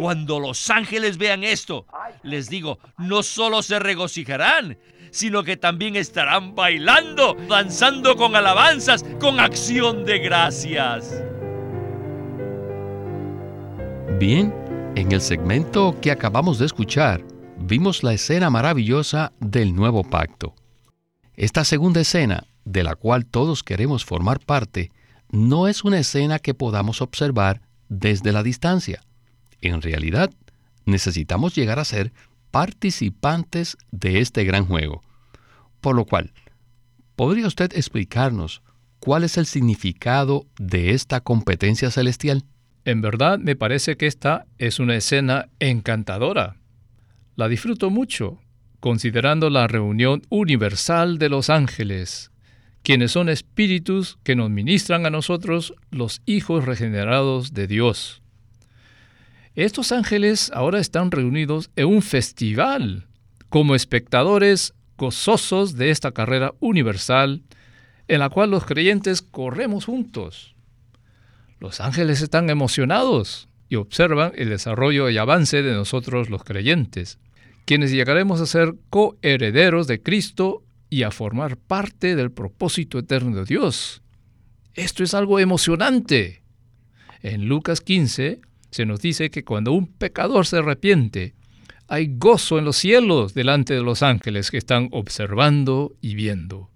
Cuando 0.00 0.40
los 0.40 0.70
ángeles 0.70 1.18
vean 1.18 1.44
esto, 1.44 1.86
les 2.22 2.48
digo, 2.48 2.78
no 2.98 3.22
solo 3.22 3.62
se 3.62 3.78
regocijarán, 3.78 4.78
sino 5.10 5.42
que 5.42 5.56
también 5.56 5.96
estarán 5.96 6.54
bailando, 6.54 7.36
danzando 7.48 8.16
con 8.16 8.34
alabanzas, 8.34 9.04
con 9.20 9.38
acción 9.38 10.04
de 10.04 10.18
gracias. 10.18 11.22
Bien, 14.18 14.54
en 14.96 15.10
el 15.10 15.20
segmento 15.20 15.98
que 16.00 16.12
acabamos 16.12 16.58
de 16.58 16.66
escuchar, 16.66 17.24
vimos 17.58 18.04
la 18.04 18.12
escena 18.12 18.48
maravillosa 18.48 19.32
del 19.40 19.74
nuevo 19.74 20.04
pacto. 20.04 20.54
Esta 21.34 21.64
segunda 21.64 22.00
escena, 22.00 22.46
de 22.64 22.84
la 22.84 22.94
cual 22.94 23.26
todos 23.26 23.64
queremos 23.64 24.04
formar 24.04 24.38
parte, 24.38 24.92
no 25.30 25.66
es 25.66 25.82
una 25.82 25.98
escena 25.98 26.38
que 26.38 26.54
podamos 26.54 27.02
observar 27.02 27.62
desde 27.88 28.30
la 28.30 28.44
distancia. 28.44 29.02
En 29.60 29.82
realidad, 29.82 30.30
necesitamos 30.84 31.56
llegar 31.56 31.80
a 31.80 31.84
ser 31.84 32.12
participantes 32.52 33.76
de 33.90 34.20
este 34.20 34.44
gran 34.44 34.64
juego. 34.64 35.02
Por 35.80 35.96
lo 35.96 36.04
cual, 36.04 36.32
¿podría 37.16 37.48
usted 37.48 37.72
explicarnos 37.76 38.62
cuál 39.00 39.24
es 39.24 39.38
el 39.38 39.46
significado 39.46 40.46
de 40.56 40.92
esta 40.92 41.20
competencia 41.20 41.90
celestial? 41.90 42.44
En 42.84 43.00
verdad 43.00 43.38
me 43.38 43.56
parece 43.56 43.96
que 43.96 44.06
esta 44.06 44.46
es 44.58 44.78
una 44.78 44.96
escena 44.96 45.48
encantadora. 45.58 46.56
La 47.34 47.48
disfruto 47.48 47.90
mucho, 47.90 48.40
considerando 48.80 49.48
la 49.48 49.66
reunión 49.66 50.22
universal 50.28 51.18
de 51.18 51.30
los 51.30 51.48
ángeles, 51.48 52.30
quienes 52.82 53.12
son 53.12 53.30
espíritus 53.30 54.18
que 54.22 54.36
nos 54.36 54.50
ministran 54.50 55.06
a 55.06 55.10
nosotros 55.10 55.74
los 55.90 56.20
hijos 56.26 56.66
regenerados 56.66 57.54
de 57.54 57.66
Dios. 57.66 58.20
Estos 59.54 59.90
ángeles 59.92 60.50
ahora 60.52 60.78
están 60.78 61.10
reunidos 61.10 61.70
en 61.76 61.86
un 61.86 62.02
festival, 62.02 63.06
como 63.48 63.74
espectadores 63.74 64.74
gozosos 64.98 65.76
de 65.76 65.90
esta 65.90 66.12
carrera 66.12 66.52
universal 66.60 67.42
en 68.08 68.18
la 68.18 68.28
cual 68.28 68.50
los 68.50 68.66
creyentes 68.66 69.22
corremos 69.22 69.86
juntos. 69.86 70.53
Los 71.64 71.80
ángeles 71.80 72.20
están 72.20 72.50
emocionados 72.50 73.48
y 73.70 73.76
observan 73.76 74.32
el 74.36 74.50
desarrollo 74.50 75.08
y 75.08 75.16
avance 75.16 75.62
de 75.62 75.72
nosotros 75.72 76.28
los 76.28 76.44
creyentes, 76.44 77.18
quienes 77.64 77.90
llegaremos 77.90 78.42
a 78.42 78.46
ser 78.46 78.74
coherederos 78.90 79.86
de 79.86 80.02
Cristo 80.02 80.62
y 80.90 81.04
a 81.04 81.10
formar 81.10 81.56
parte 81.56 82.16
del 82.16 82.30
propósito 82.30 82.98
eterno 82.98 83.34
de 83.34 83.46
Dios. 83.46 84.02
Esto 84.74 85.02
es 85.02 85.14
algo 85.14 85.38
emocionante. 85.38 86.42
En 87.22 87.48
Lucas 87.48 87.80
15 87.80 88.42
se 88.70 88.84
nos 88.84 89.00
dice 89.00 89.30
que 89.30 89.42
cuando 89.42 89.72
un 89.72 89.86
pecador 89.86 90.44
se 90.44 90.58
arrepiente, 90.58 91.32
hay 91.88 92.14
gozo 92.18 92.58
en 92.58 92.66
los 92.66 92.76
cielos 92.76 93.32
delante 93.32 93.72
de 93.72 93.82
los 93.82 94.02
ángeles 94.02 94.50
que 94.50 94.58
están 94.58 94.90
observando 94.92 95.96
y 96.02 96.14
viendo. 96.14 96.68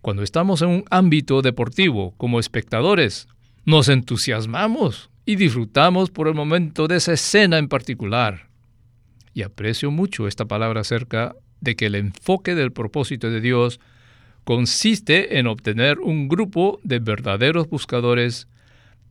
Cuando 0.00 0.24
estamos 0.24 0.60
en 0.62 0.70
un 0.70 0.84
ámbito 0.90 1.40
deportivo 1.40 2.14
como 2.16 2.40
espectadores, 2.40 3.28
nos 3.68 3.90
entusiasmamos 3.90 5.10
y 5.26 5.36
disfrutamos 5.36 6.08
por 6.08 6.26
el 6.26 6.34
momento 6.34 6.88
de 6.88 6.96
esa 6.96 7.12
escena 7.12 7.58
en 7.58 7.68
particular. 7.68 8.48
Y 9.34 9.42
aprecio 9.42 9.90
mucho 9.90 10.26
esta 10.26 10.46
palabra 10.46 10.80
acerca 10.80 11.36
de 11.60 11.76
que 11.76 11.84
el 11.84 11.94
enfoque 11.94 12.54
del 12.54 12.72
propósito 12.72 13.28
de 13.28 13.42
Dios 13.42 13.78
consiste 14.44 15.38
en 15.38 15.46
obtener 15.46 15.98
un 15.98 16.28
grupo 16.28 16.80
de 16.82 16.98
verdaderos 16.98 17.68
buscadores, 17.68 18.48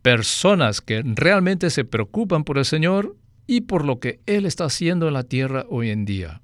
personas 0.01 0.81
que 0.81 1.03
realmente 1.05 1.69
se 1.69 1.85
preocupan 1.85 2.43
por 2.43 2.57
el 2.57 2.65
Señor 2.65 3.15
y 3.45 3.61
por 3.61 3.85
lo 3.85 3.99
que 3.99 4.21
Él 4.25 4.47
está 4.47 4.65
haciendo 4.65 5.07
en 5.07 5.13
la 5.13 5.23
tierra 5.23 5.67
hoy 5.69 5.91
en 5.91 6.03
día, 6.03 6.41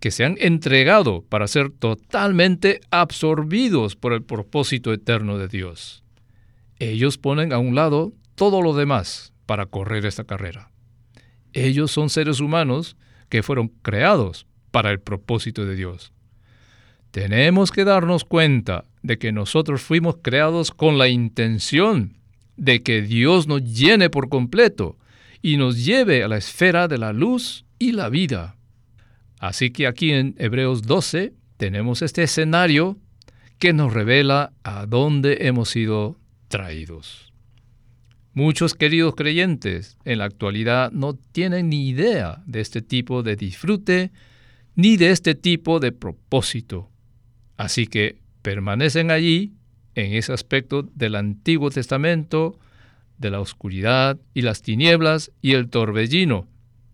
que 0.00 0.10
se 0.10 0.24
han 0.24 0.36
entregado 0.40 1.26
para 1.28 1.46
ser 1.46 1.72
totalmente 1.72 2.80
absorbidos 2.90 3.96
por 3.96 4.14
el 4.14 4.22
propósito 4.22 4.94
eterno 4.94 5.36
de 5.36 5.48
Dios 5.48 6.02
ellos 6.78 7.18
ponen 7.18 7.52
a 7.52 7.58
un 7.58 7.74
lado 7.74 8.12
todo 8.34 8.62
lo 8.62 8.74
demás 8.74 9.32
para 9.46 9.66
correr 9.66 10.06
esta 10.06 10.24
carrera. 10.24 10.70
Ellos 11.52 11.90
son 11.90 12.10
seres 12.10 12.40
humanos 12.40 12.96
que 13.28 13.42
fueron 13.42 13.68
creados 13.82 14.46
para 14.70 14.90
el 14.90 15.00
propósito 15.00 15.64
de 15.64 15.74
Dios. 15.74 16.12
Tenemos 17.10 17.72
que 17.72 17.84
darnos 17.84 18.24
cuenta 18.24 18.84
de 19.02 19.18
que 19.18 19.32
nosotros 19.32 19.82
fuimos 19.82 20.18
creados 20.22 20.70
con 20.70 20.98
la 20.98 21.08
intención 21.08 22.18
de 22.56 22.82
que 22.82 23.02
Dios 23.02 23.46
nos 23.46 23.62
llene 23.64 24.10
por 24.10 24.28
completo 24.28 24.98
y 25.40 25.56
nos 25.56 25.84
lleve 25.84 26.22
a 26.22 26.28
la 26.28 26.36
esfera 26.36 26.88
de 26.88 26.98
la 26.98 27.12
luz 27.12 27.64
y 27.78 27.92
la 27.92 28.08
vida. 28.08 28.56
Así 29.38 29.70
que 29.70 29.86
aquí 29.86 30.12
en 30.12 30.34
Hebreos 30.38 30.82
12 30.82 31.32
tenemos 31.56 32.02
este 32.02 32.24
escenario 32.24 32.98
que 33.58 33.72
nos 33.72 33.92
revela 33.92 34.52
a 34.62 34.86
dónde 34.86 35.38
hemos 35.46 35.70
sido 35.70 36.18
traídos. 36.48 37.32
Muchos 38.34 38.74
queridos 38.74 39.14
creyentes 39.14 39.96
en 40.04 40.18
la 40.18 40.24
actualidad 40.24 40.92
no 40.92 41.14
tienen 41.14 41.70
ni 41.70 41.88
idea 41.88 42.42
de 42.46 42.60
este 42.60 42.82
tipo 42.82 43.22
de 43.22 43.36
disfrute 43.36 44.12
ni 44.74 44.96
de 44.96 45.10
este 45.10 45.34
tipo 45.34 45.80
de 45.80 45.92
propósito. 45.92 46.88
Así 47.56 47.86
que 47.86 48.18
permanecen 48.42 49.10
allí 49.10 49.54
en 49.94 50.14
ese 50.14 50.32
aspecto 50.32 50.82
del 50.94 51.16
Antiguo 51.16 51.70
Testamento, 51.70 52.58
de 53.18 53.30
la 53.30 53.40
oscuridad 53.40 54.18
y 54.34 54.42
las 54.42 54.62
tinieblas 54.62 55.32
y 55.42 55.54
el 55.54 55.68
torbellino 55.68 56.46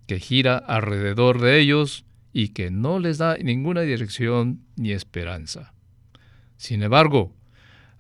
que 0.06 0.20
gira 0.20 0.56
alrededor 0.56 1.40
de 1.40 1.60
ellos 1.60 2.04
y 2.32 2.48
que 2.48 2.70
no 2.70 2.98
les 2.98 3.18
da 3.18 3.36
ninguna 3.36 3.82
dirección 3.82 4.60
ni 4.76 4.92
esperanza. 4.92 5.74
Sin 6.56 6.82
embargo, 6.82 7.34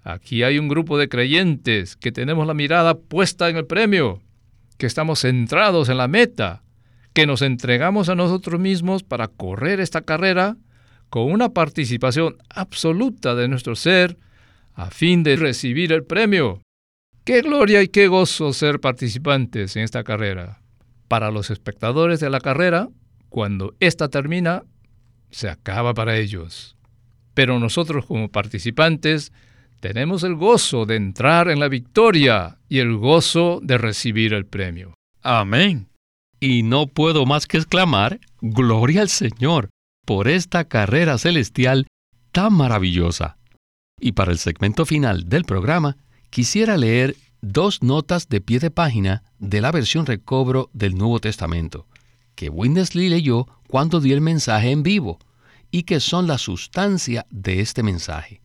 Aquí 0.04 0.42
hay 0.42 0.58
un 0.58 0.68
grupo 0.68 0.98
de 0.98 1.08
creyentes 1.08 1.96
que 1.96 2.12
tenemos 2.12 2.46
la 2.46 2.52
mirada 2.52 2.94
puesta 2.94 3.48
en 3.48 3.56
el 3.56 3.64
premio, 3.64 4.20
que 4.76 4.84
estamos 4.84 5.20
centrados 5.20 5.88
en 5.88 5.96
la 5.96 6.08
meta, 6.08 6.62
que 7.14 7.26
nos 7.26 7.40
entregamos 7.40 8.10
a 8.10 8.14
nosotros 8.14 8.60
mismos 8.60 9.02
para 9.02 9.28
correr 9.28 9.80
esta 9.80 10.02
carrera 10.02 10.58
con 11.08 11.32
una 11.32 11.48
participación 11.48 12.36
absoluta 12.50 13.34
de 13.34 13.48
nuestro 13.48 13.76
ser 13.76 14.18
a 14.74 14.90
fin 14.90 15.22
de 15.22 15.36
recibir 15.36 15.90
el 15.90 16.04
premio. 16.04 16.60
Qué 17.24 17.40
gloria 17.40 17.82
y 17.82 17.88
qué 17.88 18.06
gozo 18.06 18.52
ser 18.52 18.80
participantes 18.80 19.74
en 19.76 19.84
esta 19.84 20.04
carrera. 20.04 20.60
Para 21.08 21.30
los 21.30 21.50
espectadores 21.50 22.20
de 22.20 22.28
la 22.28 22.40
carrera, 22.40 22.90
cuando 23.30 23.74
ésta 23.80 24.08
termina, 24.08 24.64
se 25.30 25.48
acaba 25.48 25.94
para 25.94 26.18
ellos. 26.18 26.76
Pero 27.32 27.58
nosotros 27.58 28.04
como 28.04 28.28
participantes 28.28 29.32
tenemos 29.84 30.22
el 30.22 30.34
gozo 30.34 30.86
de 30.86 30.96
entrar 30.96 31.50
en 31.50 31.60
la 31.60 31.68
victoria 31.68 32.56
y 32.70 32.78
el 32.78 32.96
gozo 32.96 33.60
de 33.62 33.76
recibir 33.76 34.32
el 34.32 34.46
premio. 34.46 34.94
Amén. 35.20 35.90
Y 36.40 36.62
no 36.62 36.86
puedo 36.86 37.26
más 37.26 37.46
que 37.46 37.58
exclamar, 37.58 38.18
Gloria 38.40 39.02
al 39.02 39.10
Señor, 39.10 39.68
por 40.06 40.26
esta 40.26 40.64
carrera 40.64 41.18
celestial 41.18 41.86
tan 42.32 42.54
maravillosa. 42.54 43.36
Y 44.00 44.12
para 44.12 44.32
el 44.32 44.38
segmento 44.38 44.86
final 44.86 45.28
del 45.28 45.44
programa, 45.44 45.98
quisiera 46.30 46.78
leer 46.78 47.14
dos 47.42 47.82
notas 47.82 48.30
de 48.30 48.40
pie 48.40 48.60
de 48.60 48.70
página 48.70 49.22
de 49.38 49.60
la 49.60 49.70
versión 49.70 50.06
recobro 50.06 50.70
del 50.72 50.96
Nuevo 50.96 51.20
Testamento, 51.20 51.86
que 52.34 52.48
Windesley 52.48 53.10
leyó 53.10 53.48
cuando 53.68 54.00
dio 54.00 54.14
el 54.14 54.22
mensaje 54.22 54.70
en 54.70 54.82
vivo, 54.82 55.18
y 55.70 55.82
que 55.82 56.00
son 56.00 56.26
la 56.26 56.38
sustancia 56.38 57.26
de 57.28 57.60
este 57.60 57.82
mensaje. 57.82 58.43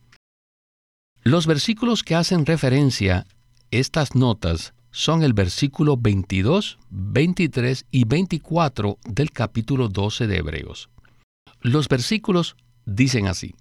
Los 1.22 1.46
versículos 1.46 2.02
que 2.02 2.14
hacen 2.14 2.46
referencia 2.46 3.26
estas 3.70 4.14
notas 4.14 4.72
son 4.90 5.22
el 5.22 5.34
versículo 5.34 5.98
22, 5.98 6.78
23 6.88 7.84
y 7.90 8.04
24 8.04 8.98
del 9.04 9.30
capítulo 9.30 9.88
12 9.88 10.26
de 10.26 10.38
Hebreos. 10.38 10.88
Los 11.60 11.88
versículos 11.88 12.56
dicen 12.86 13.26
así, 13.26 13.54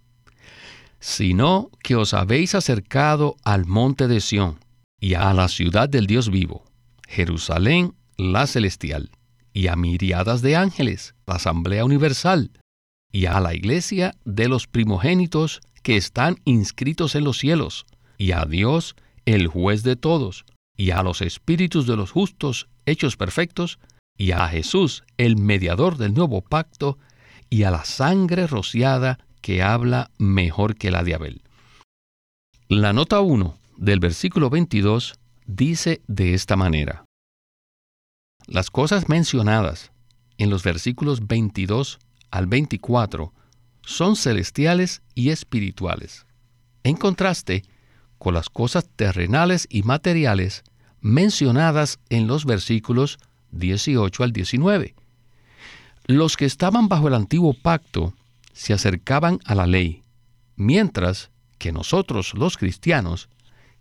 sino 1.02 1.70
que 1.84 1.96
os 1.96 2.14
habéis 2.14 2.56
acercado 2.56 3.36
al 3.44 3.66
monte 3.66 4.08
de 4.08 4.22
Sión 4.22 4.58
y 5.00 5.16
a 5.16 5.34
la 5.34 5.50
ciudad 5.50 5.90
del 5.90 6.08
Dios 6.08 6.30
vivo, 6.30 6.64
Jerusalén 7.08 7.94
la 8.16 8.48
celestial, 8.48 9.12
y 9.52 9.68
a 9.68 9.76
miriadas 9.76 10.42
de 10.42 10.56
ángeles, 10.56 11.14
la 11.26 11.36
asamblea 11.36 11.84
universal, 11.84 12.52
y 13.12 13.26
a 13.26 13.40
la 13.40 13.54
iglesia 13.54 14.14
de 14.24 14.48
los 14.48 14.68
primogénitos 14.68 15.62
que 15.80 15.98
están 15.98 16.38
inscritos 16.46 17.16
en 17.16 17.24
los 17.24 17.38
cielos, 17.38 17.86
y 18.18 18.32
a 18.32 18.46
Dios, 18.46 18.96
el 19.26 19.48
juez 19.48 19.84
de 19.84 19.96
todos, 19.96 20.46
y 20.76 20.92
a 20.92 21.04
los 21.04 21.22
espíritus 21.22 21.88
de 21.88 21.96
los 21.96 22.12
justos 22.12 22.68
hechos 22.86 23.18
perfectos, 23.18 23.80
y 24.18 24.32
a 24.32 24.48
Jesús, 24.48 25.04
el 25.18 25.38
mediador 25.38 25.98
del 25.98 26.14
nuevo 26.14 26.42
pacto, 26.42 26.98
y 27.50 27.64
a 27.64 27.72
la 27.72 27.86
sangre 27.86 28.48
rociada 28.48 29.20
que 29.42 29.64
habla 29.64 30.12
mejor 30.18 30.76
que 30.76 30.92
la 30.92 31.04
de 31.04 31.16
Abel. 31.16 31.42
La 32.68 32.94
nota 32.94 33.22
1 33.22 33.58
del 33.78 34.00
versículo 34.00 34.50
22 34.50 35.16
dice 35.48 36.02
de 36.08 36.34
esta 36.34 36.56
manera. 36.56 37.06
Las 38.46 38.70
cosas 38.70 39.10
mencionadas 39.10 39.92
en 40.38 40.50
los 40.50 40.64
versículos 40.64 41.28
22 41.28 42.00
al 42.32 42.48
24 42.48 43.34
son 43.84 44.16
celestiales 44.16 45.02
y 45.16 45.30
espirituales, 45.30 46.26
en 46.84 46.96
contraste 46.96 47.64
con 48.18 48.34
las 48.34 48.50
cosas 48.50 48.88
terrenales 48.96 49.68
y 49.70 49.84
materiales 49.84 50.64
mencionadas 51.02 52.00
en 52.10 52.28
los 52.28 52.46
versículos 52.46 53.18
18 53.52 54.24
al 54.24 54.34
19. 54.34 54.96
Los 56.06 56.38
que 56.38 56.46
estaban 56.46 56.90
bajo 56.90 57.08
el 57.08 57.14
antiguo 57.14 57.54
pacto 57.54 58.14
se 58.54 58.74
acercaban 58.74 59.40
a 59.46 59.56
la 59.56 59.68
ley, 59.68 60.02
mientras 60.56 61.32
que 61.58 61.72
nosotros 61.72 62.34
los 62.34 62.58
cristianos, 62.58 63.30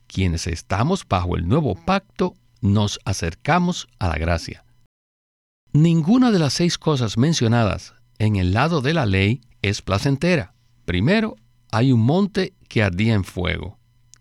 quienes 0.06 0.46
estamos 0.46 1.06
bajo 1.08 1.36
el 1.36 1.48
nuevo 1.48 1.74
pacto, 1.74 2.34
nos 2.60 3.00
acercamos 3.04 3.88
a 3.98 4.08
la 4.08 4.18
gracia. 4.18 4.64
Ninguna 5.72 6.30
de 6.30 6.38
las 6.38 6.54
seis 6.54 6.78
cosas 6.78 7.18
mencionadas 7.18 7.94
en 8.18 8.36
el 8.36 8.52
lado 8.52 8.80
de 8.80 8.94
la 8.94 9.06
ley 9.06 9.40
es 9.62 9.82
placentera. 9.82 10.54
Primero, 10.84 11.36
hay 11.70 11.92
un 11.92 12.00
monte 12.00 12.54
que 12.68 12.82
ardía 12.82 13.14
en 13.14 13.24
fuego. 13.24 13.78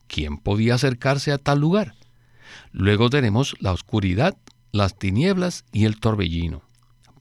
¿Quién 0.08 0.38
podía 0.38 0.76
acercarse 0.76 1.32
a 1.32 1.38
tal 1.38 1.60
lugar? 1.60 1.96
Luego 2.72 3.10
tenemos 3.10 3.56
la 3.60 3.72
oscuridad, 3.72 4.38
las 4.72 4.98
tinieblas 4.98 5.66
y 5.72 5.86
el 5.86 6.00
torbellino. 6.00 6.62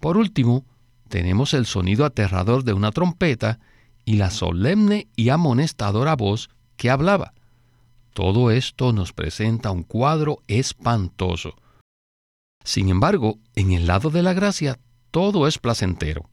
Por 0.01 0.17
último, 0.17 0.65
tenemos 1.09 1.55
el 1.55 1.67
sonido 1.67 2.05
aterrador 2.05 2.65
de 2.65 2.73
una 2.73 2.93
trompeta 2.93 3.59
y 4.05 4.17
la 4.17 4.31
solemne 4.31 5.09
y 5.17 5.31
amonestadora 5.31 6.15
voz 6.17 6.49
que 6.77 6.91
hablaba. 6.91 7.33
Todo 8.13 8.51
esto 8.51 8.93
nos 8.93 9.13
presenta 9.13 9.71
un 9.71 9.83
cuadro 9.83 10.43
espantoso. 10.49 11.57
Sin 12.65 12.89
embargo, 12.89 13.39
en 13.55 13.73
el 13.73 13.87
lado 13.87 14.11
de 14.11 14.23
la 14.23 14.33
gracia, 14.33 14.79
todo 15.11 15.47
es 15.47 15.59
placentero. 15.59 16.29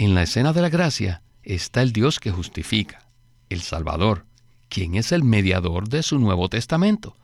En 0.00 0.14
la 0.14 0.22
escena 0.22 0.54
de 0.54 0.62
la 0.62 0.70
gracia 0.70 1.20
está 1.42 1.82
el 1.82 1.92
Dios 1.92 2.20
que 2.20 2.30
justifica, 2.30 3.06
el 3.50 3.60
Salvador, 3.60 4.24
quien 4.70 4.94
es 4.94 5.12
el 5.12 5.22
mediador 5.22 5.90
de 5.90 6.02
su 6.02 6.18
Nuevo 6.18 6.48
Testamento, 6.48 7.18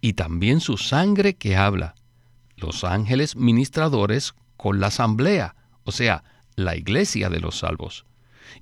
y 0.00 0.14
también 0.14 0.60
su 0.60 0.78
sangre 0.78 1.34
que 1.34 1.54
habla, 1.54 1.96
los 2.56 2.82
ángeles 2.82 3.36
ministradores 3.36 4.32
con 4.56 4.80
la 4.80 4.86
asamblea, 4.86 5.54
o 5.84 5.92
sea, 5.92 6.24
la 6.56 6.76
iglesia 6.76 7.28
de 7.28 7.40
los 7.40 7.58
salvos, 7.58 8.06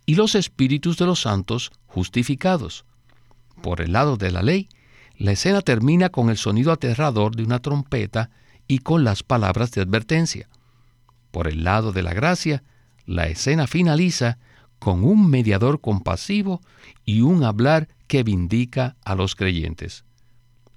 y 0.06 0.16
los 0.16 0.34
espíritus 0.34 0.96
de 0.96 1.06
los 1.06 1.20
santos 1.20 1.70
justificados. 1.86 2.84
Por 3.62 3.80
el 3.80 3.92
lado 3.92 4.16
de 4.16 4.32
la 4.32 4.42
ley, 4.42 4.68
la 5.16 5.30
escena 5.30 5.60
termina 5.60 6.08
con 6.08 6.30
el 6.30 6.36
sonido 6.36 6.72
aterrador 6.72 7.36
de 7.36 7.44
una 7.44 7.60
trompeta 7.60 8.30
y 8.66 8.78
con 8.78 9.04
las 9.04 9.22
palabras 9.22 9.70
de 9.70 9.82
advertencia. 9.82 10.48
Por 11.30 11.46
el 11.46 11.62
lado 11.62 11.92
de 11.92 12.02
la 12.02 12.12
gracia, 12.12 12.64
la 13.14 13.26
escena 13.28 13.66
finaliza 13.66 14.38
con 14.78 15.04
un 15.04 15.30
mediador 15.30 15.80
compasivo 15.80 16.60
y 17.04 17.20
un 17.20 17.44
hablar 17.44 17.88
que 18.08 18.22
vindica 18.22 18.96
a 19.04 19.14
los 19.14 19.36
creyentes. 19.36 20.04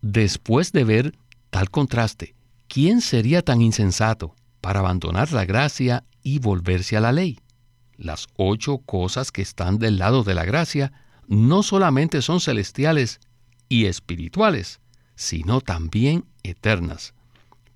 Después 0.02 0.71
de 0.71 0.84
ver 0.84 1.17
tal 1.50 1.69
contraste, 1.71 2.36
¿quién 2.67 3.02
sería 3.02 3.41
tan 3.41 3.62
insensato 3.62 4.36
para 4.65 4.80
abandonar 4.80 5.32
la 5.32 5.45
gracia 5.45 6.06
y 6.24 6.39
volverse 6.39 6.98
a 6.98 7.00
la 7.00 7.12
ley. 7.12 7.39
Las 7.98 8.26
ocho 8.36 8.80
cosas 8.80 9.32
que 9.32 9.43
están 9.43 9.78
del 9.78 10.00
lado 10.00 10.24
de 10.24 10.34
la 10.34 10.43
gracia 10.43 10.91
no 11.28 11.62
solamente 11.62 12.24
son 12.24 12.41
celestiales 12.41 13.19
y 13.69 13.86
espirituales, 13.86 14.80
sino 15.15 15.62
también 15.62 16.26
eternas. 16.41 17.13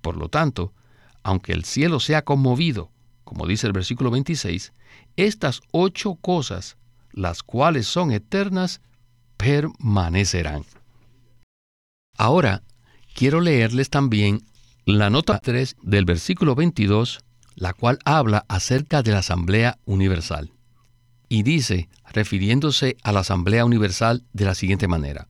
Por 0.00 0.16
lo 0.16 0.28
tanto, 0.28 0.72
aunque 1.22 1.52
el 1.52 1.64
cielo 1.64 2.00
sea 2.00 2.22
conmovido, 2.22 2.90
como 3.30 3.46
dice 3.46 3.68
el 3.68 3.72
versículo 3.72 4.10
26, 4.10 4.72
estas 5.14 5.60
ocho 5.70 6.16
cosas, 6.16 6.76
las 7.12 7.44
cuales 7.44 7.86
son 7.86 8.10
eternas, 8.10 8.80
permanecerán. 9.36 10.64
Ahora, 12.18 12.64
quiero 13.14 13.40
leerles 13.40 13.88
también 13.88 14.42
la 14.84 15.10
nota 15.10 15.38
3 15.38 15.76
del 15.80 16.06
versículo 16.06 16.56
22 16.56 17.20
la 17.54 17.72
cual 17.72 18.00
habla 18.04 18.44
acerca 18.48 19.04
de 19.04 19.12
la 19.12 19.18
Asamblea 19.18 19.78
Universal. 19.84 20.50
Y 21.28 21.44
dice, 21.44 21.88
refiriéndose 22.10 22.96
a 23.04 23.12
la 23.12 23.20
Asamblea 23.20 23.64
Universal 23.64 24.24
de 24.32 24.46
la 24.46 24.56
siguiente 24.56 24.88
manera, 24.88 25.28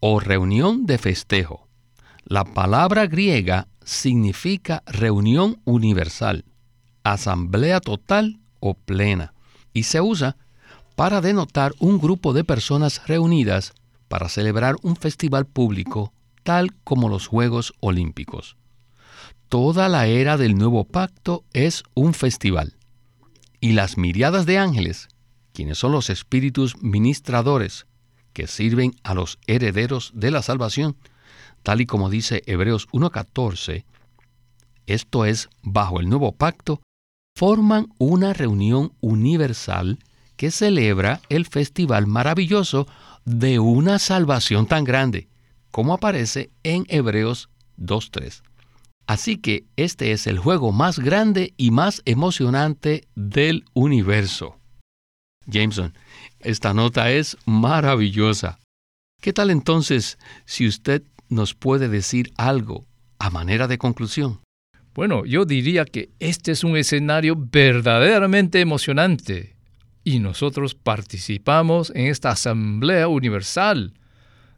o 0.00 0.18
reunión 0.18 0.86
de 0.86 0.98
festejo. 0.98 1.68
La 2.24 2.42
palabra 2.42 3.06
griega 3.06 3.68
significa 3.84 4.82
reunión 4.86 5.60
universal, 5.64 6.44
asamblea 7.04 7.80
total 7.80 8.40
o 8.60 8.74
plena, 8.74 9.34
y 9.72 9.84
se 9.84 10.00
usa 10.00 10.36
para 10.96 11.20
denotar 11.20 11.72
un 11.78 11.98
grupo 11.98 12.32
de 12.32 12.44
personas 12.44 13.06
reunidas 13.06 13.72
para 14.08 14.28
celebrar 14.28 14.76
un 14.82 14.96
festival 14.96 15.46
público 15.46 16.12
tal 16.42 16.74
como 16.84 17.08
los 17.08 17.26
Juegos 17.26 17.72
Olímpicos 17.80 18.56
toda 19.52 19.90
la 19.90 20.06
era 20.06 20.38
del 20.38 20.56
nuevo 20.56 20.84
pacto 20.84 21.44
es 21.52 21.82
un 21.92 22.14
festival. 22.14 22.78
Y 23.60 23.72
las 23.72 23.98
miriadas 23.98 24.46
de 24.46 24.56
ángeles, 24.56 25.08
quienes 25.52 25.76
son 25.76 25.92
los 25.92 26.08
espíritus 26.08 26.82
ministradores 26.82 27.84
que 28.32 28.46
sirven 28.46 28.94
a 29.02 29.12
los 29.12 29.38
herederos 29.46 30.10
de 30.14 30.30
la 30.30 30.40
salvación, 30.40 30.96
tal 31.62 31.82
y 31.82 31.86
como 31.86 32.08
dice 32.08 32.42
Hebreos 32.46 32.88
1.14, 32.92 33.84
esto 34.86 35.26
es, 35.26 35.50
bajo 35.60 36.00
el 36.00 36.08
nuevo 36.08 36.32
pacto, 36.32 36.80
forman 37.42 37.88
una 37.98 38.32
reunión 38.32 38.92
universal 39.00 39.98
que 40.36 40.52
celebra 40.52 41.20
el 41.28 41.44
festival 41.44 42.06
maravilloso 42.06 42.86
de 43.24 43.58
una 43.58 43.98
salvación 43.98 44.68
tan 44.68 44.84
grande, 44.84 45.26
como 45.72 45.92
aparece 45.92 46.52
en 46.62 46.86
Hebreos 46.86 47.50
2.3. 47.78 48.42
Así 49.08 49.38
que 49.38 49.64
este 49.74 50.12
es 50.12 50.28
el 50.28 50.38
juego 50.38 50.70
más 50.70 51.00
grande 51.00 51.52
y 51.56 51.72
más 51.72 52.02
emocionante 52.04 53.08
del 53.16 53.64
universo. 53.74 54.60
Jameson, 55.44 55.94
esta 56.38 56.72
nota 56.74 57.10
es 57.10 57.36
maravillosa. 57.44 58.60
¿Qué 59.20 59.32
tal 59.32 59.50
entonces 59.50 60.16
si 60.44 60.68
usted 60.68 61.02
nos 61.28 61.54
puede 61.54 61.88
decir 61.88 62.32
algo 62.36 62.84
a 63.18 63.30
manera 63.30 63.66
de 63.66 63.78
conclusión? 63.78 64.38
Bueno, 64.94 65.24
yo 65.24 65.46
diría 65.46 65.86
que 65.86 66.10
este 66.18 66.52
es 66.52 66.64
un 66.64 66.76
escenario 66.76 67.34
verdaderamente 67.36 68.60
emocionante 68.60 69.56
y 70.04 70.18
nosotros 70.18 70.74
participamos 70.74 71.92
en 71.94 72.08
esta 72.08 72.30
Asamblea 72.30 73.08
Universal, 73.08 73.94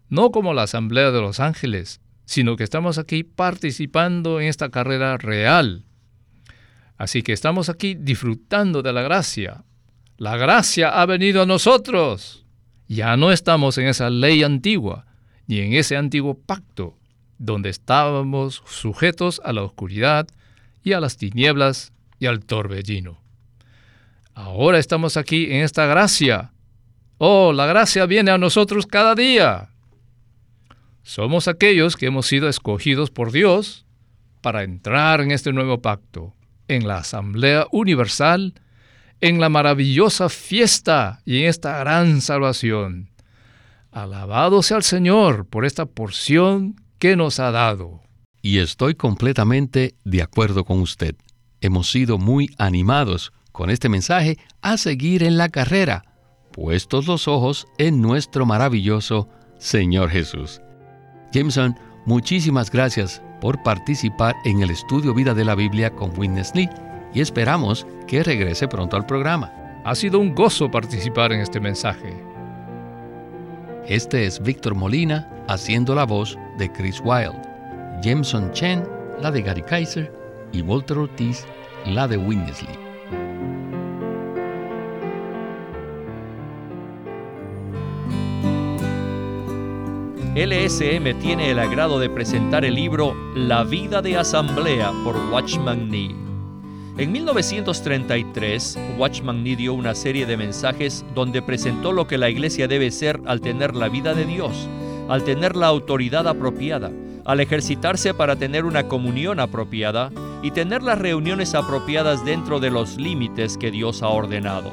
no 0.08 0.32
como 0.32 0.52
la 0.52 0.64
Asamblea 0.64 1.12
de 1.12 1.20
los 1.20 1.38
Ángeles, 1.38 2.00
sino 2.24 2.56
que 2.56 2.64
estamos 2.64 2.98
aquí 2.98 3.22
participando 3.22 4.40
en 4.40 4.48
esta 4.48 4.70
carrera 4.70 5.16
real. 5.18 5.84
Así 6.96 7.22
que 7.22 7.32
estamos 7.32 7.68
aquí 7.68 7.94
disfrutando 7.94 8.82
de 8.82 8.92
la 8.92 9.02
gracia. 9.02 9.64
La 10.16 10.36
gracia 10.36 11.00
ha 11.00 11.06
venido 11.06 11.42
a 11.42 11.46
nosotros. 11.46 12.44
Ya 12.88 13.16
no 13.16 13.30
estamos 13.30 13.78
en 13.78 13.86
esa 13.86 14.10
ley 14.10 14.42
antigua, 14.42 15.06
ni 15.46 15.60
en 15.60 15.74
ese 15.74 15.96
antiguo 15.96 16.34
pacto 16.38 16.98
donde 17.38 17.70
estábamos 17.70 18.62
sujetos 18.66 19.40
a 19.44 19.52
la 19.52 19.62
oscuridad 19.62 20.26
y 20.82 20.92
a 20.92 21.00
las 21.00 21.16
tinieblas 21.16 21.92
y 22.18 22.26
al 22.26 22.44
torbellino. 22.44 23.18
Ahora 24.34 24.78
estamos 24.78 25.16
aquí 25.16 25.46
en 25.52 25.62
esta 25.62 25.86
gracia. 25.86 26.52
Oh, 27.18 27.52
la 27.52 27.66
gracia 27.66 28.06
viene 28.06 28.30
a 28.30 28.38
nosotros 28.38 28.86
cada 28.86 29.14
día. 29.14 29.70
Somos 31.02 31.48
aquellos 31.48 31.96
que 31.96 32.06
hemos 32.06 32.26
sido 32.26 32.48
escogidos 32.48 33.10
por 33.10 33.30
Dios 33.30 33.84
para 34.40 34.62
entrar 34.62 35.20
en 35.20 35.30
este 35.30 35.52
nuevo 35.52 35.80
pacto, 35.80 36.34
en 36.68 36.88
la 36.88 36.98
Asamblea 36.98 37.66
Universal, 37.70 38.54
en 39.20 39.40
la 39.40 39.48
maravillosa 39.48 40.28
fiesta 40.28 41.20
y 41.24 41.42
en 41.42 41.48
esta 41.48 41.78
gran 41.78 42.20
salvación. 42.20 43.10
Alabado 43.90 44.62
sea 44.62 44.78
el 44.78 44.82
Señor 44.82 45.46
por 45.46 45.64
esta 45.64 45.86
porción 45.86 46.80
que 46.98 47.16
nos 47.16 47.40
ha 47.40 47.50
dado. 47.50 48.00
Y 48.42 48.58
estoy 48.58 48.94
completamente 48.94 49.94
de 50.04 50.22
acuerdo 50.22 50.64
con 50.64 50.80
usted. 50.80 51.16
Hemos 51.60 51.90
sido 51.90 52.18
muy 52.18 52.54
animados 52.58 53.32
con 53.52 53.70
este 53.70 53.88
mensaje 53.88 54.36
a 54.62 54.76
seguir 54.76 55.22
en 55.22 55.38
la 55.38 55.48
carrera, 55.48 56.04
puestos 56.52 57.06
los 57.06 57.28
ojos 57.28 57.66
en 57.78 58.02
nuestro 58.02 58.46
maravilloso 58.46 59.28
Señor 59.58 60.10
Jesús. 60.10 60.60
Jameson, 61.32 61.78
muchísimas 62.04 62.70
gracias 62.70 63.22
por 63.40 63.62
participar 63.62 64.34
en 64.44 64.62
el 64.62 64.70
estudio 64.70 65.14
Vida 65.14 65.34
de 65.34 65.44
la 65.44 65.54
Biblia 65.54 65.90
con 65.90 66.18
Witness 66.18 66.54
Lee 66.54 66.68
y 67.14 67.20
esperamos 67.20 67.86
que 68.06 68.22
regrese 68.22 68.68
pronto 68.68 68.96
al 68.96 69.06
programa. 69.06 69.52
Ha 69.84 69.94
sido 69.94 70.18
un 70.18 70.34
gozo 70.34 70.70
participar 70.70 71.32
en 71.32 71.40
este 71.40 71.60
mensaje. 71.60 72.33
Este 73.88 74.24
es 74.24 74.42
Víctor 74.42 74.74
Molina 74.74 75.28
haciendo 75.46 75.94
la 75.94 76.04
voz 76.04 76.38
de 76.56 76.72
Chris 76.72 77.02
Wilde, 77.04 77.38
Jameson 78.02 78.50
Chen 78.52 78.82
la 79.20 79.30
de 79.30 79.42
Gary 79.42 79.60
Kaiser 79.60 80.10
y 80.52 80.62
Walter 80.62 80.96
Ortiz 80.96 81.44
la 81.84 82.08
de 82.08 82.16
Winnesley. 82.16 82.78
LSM 90.34 91.20
tiene 91.20 91.50
el 91.50 91.58
agrado 91.58 92.00
de 92.00 92.08
presentar 92.08 92.64
el 92.64 92.74
libro 92.76 93.14
La 93.36 93.64
vida 93.64 94.00
de 94.00 94.16
asamblea 94.16 94.92
por 95.04 95.14
Watchman 95.30 95.90
Nee. 95.90 96.33
En 96.96 97.10
1933, 97.10 98.78
Watchman 98.96 99.42
Nee 99.42 99.56
dio 99.56 99.74
una 99.74 99.96
serie 99.96 100.26
de 100.26 100.36
mensajes 100.36 101.04
donde 101.12 101.42
presentó 101.42 101.90
lo 101.90 102.06
que 102.06 102.18
la 102.18 102.30
iglesia 102.30 102.68
debe 102.68 102.92
ser 102.92 103.20
al 103.26 103.40
tener 103.40 103.74
la 103.74 103.88
vida 103.88 104.14
de 104.14 104.24
Dios, 104.24 104.68
al 105.08 105.24
tener 105.24 105.56
la 105.56 105.66
autoridad 105.66 106.28
apropiada, 106.28 106.92
al 107.24 107.40
ejercitarse 107.40 108.14
para 108.14 108.36
tener 108.36 108.64
una 108.64 108.86
comunión 108.86 109.40
apropiada 109.40 110.12
y 110.40 110.52
tener 110.52 110.84
las 110.84 111.00
reuniones 111.00 111.56
apropiadas 111.56 112.24
dentro 112.24 112.60
de 112.60 112.70
los 112.70 112.96
límites 112.96 113.58
que 113.58 113.72
Dios 113.72 114.04
ha 114.04 114.08
ordenado. 114.08 114.70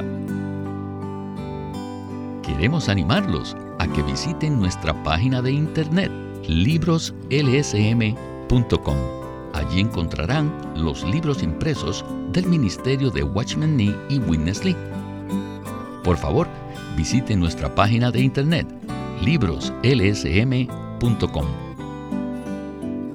Queremos 2.44 2.88
animarlos 2.88 3.56
a 3.80 3.88
que 3.88 4.04
visiten 4.04 4.60
nuestra 4.60 4.94
página 5.02 5.42
de 5.42 5.50
internet 5.50 6.12
libroslsm.com. 6.46 8.96
Allí 9.54 9.80
encontrarán 9.80 10.52
los 10.76 11.02
libros 11.02 11.42
impresos 11.42 12.04
del 12.30 12.46
ministerio 12.46 13.10
de 13.10 13.24
Watchman 13.24 13.76
Nee 13.76 13.96
y 14.08 14.20
Witness 14.20 14.64
Lee. 14.64 14.76
Por 16.04 16.16
favor, 16.16 16.46
visiten 16.96 17.40
nuestra 17.40 17.74
página 17.74 18.12
de 18.12 18.20
internet 18.20 18.68
libroslsm.com. 19.20 21.63